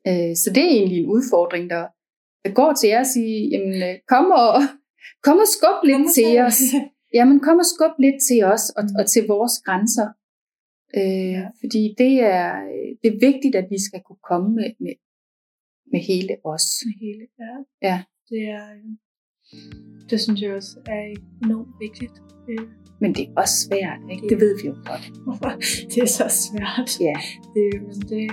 Øh, 0.10 0.34
så 0.42 0.48
det 0.56 0.64
er 0.64 0.78
egentlig 0.78 1.00
en 1.02 1.14
udfordring, 1.16 1.66
der, 1.74 1.84
der 2.44 2.52
går 2.60 2.72
til 2.74 2.90
jer 2.90 3.00
og 3.06 3.12
sige, 3.16 3.38
jamen, 3.54 3.76
øh, 3.88 3.96
kom 4.14 4.26
og, 4.44 4.54
kom 5.26 5.38
og 5.46 5.50
skub 5.56 5.80
lidt 5.90 5.98
kom 5.98 6.14
til 6.18 6.32
os. 6.48 6.62
Jamen, 7.18 7.40
kom 7.46 7.58
og 7.64 7.68
skub 7.74 7.96
lidt 8.06 8.20
til 8.30 8.40
os 8.54 8.66
og, 8.78 8.84
mm. 8.84 8.96
og 9.00 9.04
til 9.14 9.24
vores 9.34 9.56
grænser. 9.66 10.08
Øh, 11.00 11.32
ja. 11.38 11.46
Fordi 11.62 11.82
det 12.02 12.14
er, 12.38 12.48
det 13.02 13.08
er 13.14 13.24
vigtigt, 13.30 13.56
at 13.62 13.68
vi 13.74 13.80
skal 13.88 14.02
kunne 14.08 14.24
komme 14.32 14.50
med, 14.58 14.70
med, 14.84 14.96
med 15.92 16.00
hele 16.00 16.34
os. 16.46 16.66
Med 16.86 16.96
hele, 17.06 17.24
ja. 17.44 17.54
ja. 17.90 18.04
Det 18.30 18.42
er, 18.60 18.68
det 20.10 20.22
synes 20.22 20.42
jeg 20.42 20.54
også 20.54 20.80
er 20.86 21.04
enormt 21.46 21.76
vigtigt. 21.80 22.14
Øh. 22.50 22.68
Men 23.02 23.16
det 23.16 23.24
er 23.24 23.32
også 23.38 23.56
svært, 23.68 24.00
ikke? 24.12 24.30
Det 24.30 24.40
ved 24.40 24.62
vi 24.62 24.68
jo 24.68 24.76
godt. 24.86 25.12
det 25.94 26.04
er 26.04 26.08
så 26.08 26.28
svært. 26.46 27.00
Ja. 27.00 27.18
Det, 27.56 27.68
det, 28.10 28.32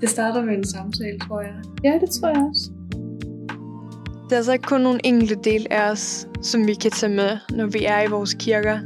det 0.00 0.08
starter 0.08 0.44
med 0.44 0.54
en 0.54 0.64
samtale, 0.64 1.18
tror 1.18 1.40
jeg. 1.40 1.54
Ja, 1.84 1.98
det 2.00 2.10
tror 2.10 2.28
jeg 2.28 2.42
også. 2.50 2.70
Det 4.24 4.32
er 4.32 4.36
altså 4.36 4.52
ikke 4.52 4.62
kun 4.62 4.80
nogle 4.80 5.00
enkelte 5.04 5.34
del 5.44 5.66
af 5.70 5.90
os, 5.90 6.28
som 6.42 6.66
vi 6.66 6.74
kan 6.74 6.90
tage 6.90 7.14
med, 7.14 7.38
når 7.50 7.66
vi 7.66 7.84
er 7.84 8.02
i 8.02 8.10
vores 8.10 8.34
kirker. 8.34 8.78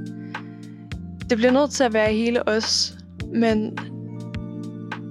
Det 1.31 1.39
bliver 1.39 1.53
nødt 1.53 1.71
til 1.71 1.85
at 1.85 1.93
være 1.93 2.13
hele 2.13 2.49
os, 2.49 2.99
men 3.35 3.79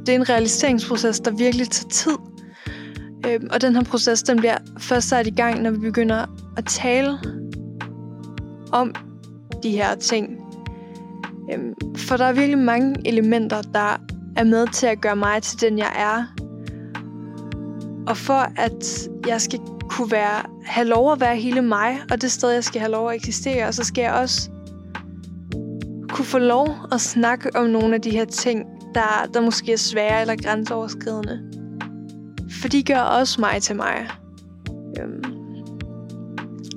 det 0.06 0.10
er 0.10 0.16
en 0.16 0.30
realiseringsproces, 0.30 1.20
der 1.20 1.32
virkelig 1.32 1.70
tager 1.70 1.90
tid. 1.90 2.18
Øh, 3.28 3.40
og 3.52 3.62
den 3.62 3.76
her 3.76 3.84
proces, 3.84 4.24
den 4.24 4.38
bliver 4.38 4.58
først 4.80 5.10
sat 5.10 5.28
i 5.28 5.30
gang, 5.30 5.62
når 5.62 5.72
vi 5.72 5.78
begynder 5.78 6.26
at 6.58 6.66
tale 6.66 7.20
om 8.72 8.96
de 9.64 9.72
her 9.72 9.96
ting. 9.96 10.38
Øh, 11.52 11.60
for 11.98 12.18
der 12.18 12.26
er 12.26 12.34
virkelig 12.34 12.58
mange 12.58 12.96
elementer, 13.06 13.62
der 13.62 13.98
er 14.36 14.44
med 14.44 14.68
til 14.74 14.88
at 14.88 15.02
gøre 15.02 15.16
mig 15.16 15.44
til 15.44 15.62
den, 15.62 15.78
jeg 15.78 15.92
er. 15.96 16.24
Og 18.08 18.18
for 18.18 18.52
at 18.56 19.10
jeg 19.28 19.42
skal 19.42 19.60
kunne 19.90 20.12
være, 20.12 20.44
have 20.66 20.88
lov 20.88 21.12
at 21.12 21.20
være 21.20 21.36
hele 21.36 21.62
mig, 21.62 22.00
og 22.12 22.22
det 22.22 22.32
sted, 22.32 22.50
jeg 22.50 22.64
skal 22.64 22.82
have 22.82 22.92
lov 22.92 23.10
at 23.10 23.16
eksistere, 23.16 23.74
så 23.74 23.84
skal 23.84 24.02
jeg 24.02 24.14
også 24.14 24.50
kunne 26.10 26.26
få 26.26 26.38
lov 26.38 26.76
at 26.92 27.02
snakke 27.02 27.56
om 27.56 27.66
nogle 27.66 27.96
af 27.96 28.02
de 28.02 28.10
her 28.10 28.26
ting, 28.26 28.66
der, 28.94 29.30
der 29.34 29.42
måske 29.42 29.74
er 29.74 29.78
svære 29.78 30.22
eller 30.22 30.36
grænseoverskridende. 30.36 31.47
For 32.52 32.68
de 32.68 32.84
gør 32.84 33.00
også 33.00 33.42
mig 33.42 33.62
til 33.62 33.76
mig. 33.76 34.08
Øhm. 35.00 35.24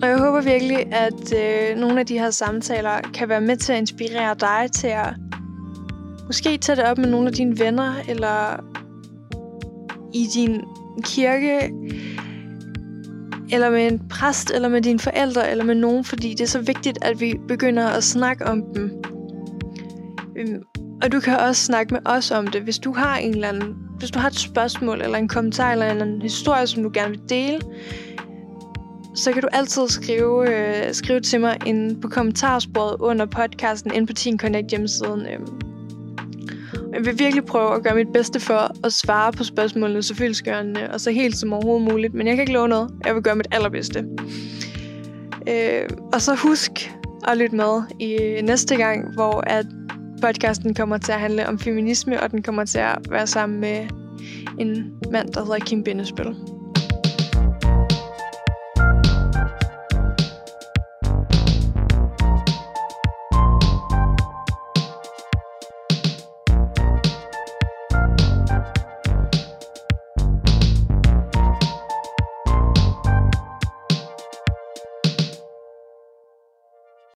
Og 0.03 0.09
jeg 0.09 0.19
håber 0.19 0.41
virkelig, 0.41 0.93
at 0.93 1.35
øh, 1.35 1.77
nogle 1.79 2.01
af 2.01 2.07
de 2.07 2.19
her 2.19 2.31
samtaler 2.31 3.01
kan 3.15 3.29
være 3.29 3.41
med 3.41 3.57
til 3.57 3.73
at 3.73 3.79
inspirere 3.79 4.35
dig 4.41 4.73
til 4.73 4.89
at 4.89 5.15
måske 6.27 6.59
tage 6.59 6.77
det 6.77 6.85
op 6.85 6.99
med 6.99 7.09
nogle 7.09 7.27
af 7.29 7.33
dine 7.33 7.59
venner, 7.59 7.95
eller 8.09 8.65
i 10.15 10.27
din 10.35 10.61
kirke, 11.05 11.73
eller 13.53 13.71
med 13.71 13.87
en 13.87 14.09
præst, 14.09 14.51
eller 14.51 14.69
med 14.69 14.83
dine 14.83 14.99
forældre, 14.99 15.51
eller 15.51 15.65
med 15.65 15.75
nogen, 15.75 16.05
fordi 16.05 16.31
det 16.31 16.41
er 16.41 16.47
så 16.47 16.61
vigtigt, 16.61 16.99
at 17.03 17.21
vi 17.21 17.35
begynder 17.49 17.89
at 17.89 18.05
snakke 18.05 18.47
om 18.47 18.63
dem. 18.75 19.03
Øhm, 20.37 20.63
og 21.03 21.13
du 21.13 21.21
kan 21.21 21.39
også 21.39 21.65
snakke 21.65 21.95
med 21.95 22.01
os 22.05 22.31
om 22.31 22.47
det, 22.47 22.63
hvis 22.63 22.79
du 22.79 22.93
har 22.93 23.17
en 23.17 23.35
eller 23.35 23.49
anden, 23.49 23.77
hvis 23.99 24.11
du 24.11 24.19
har 24.19 24.29
et 24.29 24.39
spørgsmål, 24.39 25.01
eller 25.03 25.19
en 25.19 25.29
kommentar, 25.29 25.73
eller 25.73 25.85
en, 25.85 25.91
eller 25.91 26.05
anden 26.05 26.23
historie, 26.23 26.67
som 26.67 26.83
du 26.83 26.91
gerne 26.95 27.11
vil 27.11 27.21
dele, 27.29 27.61
så 29.15 29.33
kan 29.33 29.43
du 29.43 29.49
altid 29.53 29.89
skrive, 29.89 30.51
øh, 30.51 30.95
skrive 30.95 31.21
til 31.21 31.41
mig 31.41 31.57
inde 31.67 32.01
på 32.01 32.09
kommentarsporet 32.09 32.97
under 33.01 33.27
podcasten 33.27 33.95
inde 33.95 34.07
på 34.07 34.13
Teen 34.13 34.39
Connect 34.39 34.71
hjemmesiden. 34.71 35.21
Øh. 35.21 35.39
Jeg 36.95 37.05
vil 37.05 37.19
virkelig 37.19 37.45
prøve 37.45 37.75
at 37.75 37.83
gøre 37.83 37.95
mit 37.95 38.13
bedste 38.13 38.41
for 38.41 38.87
at 38.87 38.93
svare 38.93 39.33
på 39.33 39.45
spørgsmålene 39.45 40.03
så 40.03 40.15
fyldskørende 40.15 40.91
og 40.93 41.01
så 41.01 41.11
helt 41.11 41.37
som 41.37 41.53
overhovedet 41.53 41.93
muligt. 41.93 42.15
Men 42.15 42.27
jeg 42.27 42.37
kan 42.37 42.43
ikke 42.43 42.53
love 42.53 42.69
noget. 42.69 42.91
Jeg 43.07 43.15
vil 43.15 43.23
gøre 43.23 43.37
mit 43.37 43.47
allerbedste. 43.51 44.05
Øh, 45.49 45.89
og 46.13 46.23
så 46.23 46.35
husk 46.35 46.93
at 47.29 47.37
lytte 47.37 47.57
med 47.57 47.83
i 48.01 48.41
næste 48.43 48.77
gang, 48.77 49.15
hvor 49.15 49.45
at 49.47 49.67
podcasten 50.21 50.75
kommer 50.75 50.99
til 50.99 51.13
at 51.13 51.21
handle 51.21 51.49
om 51.49 51.59
feminisme, 51.59 52.23
og 52.23 52.31
den 52.31 52.43
kommer 52.43 52.65
til 52.65 52.79
at 52.79 52.99
være 53.11 53.27
sammen 53.27 53.61
med 53.61 53.89
en 54.59 54.93
mand, 55.13 55.29
der 55.29 55.41
hedder 55.45 55.59
Kim 55.59 55.85
Bindespil. 55.85 56.60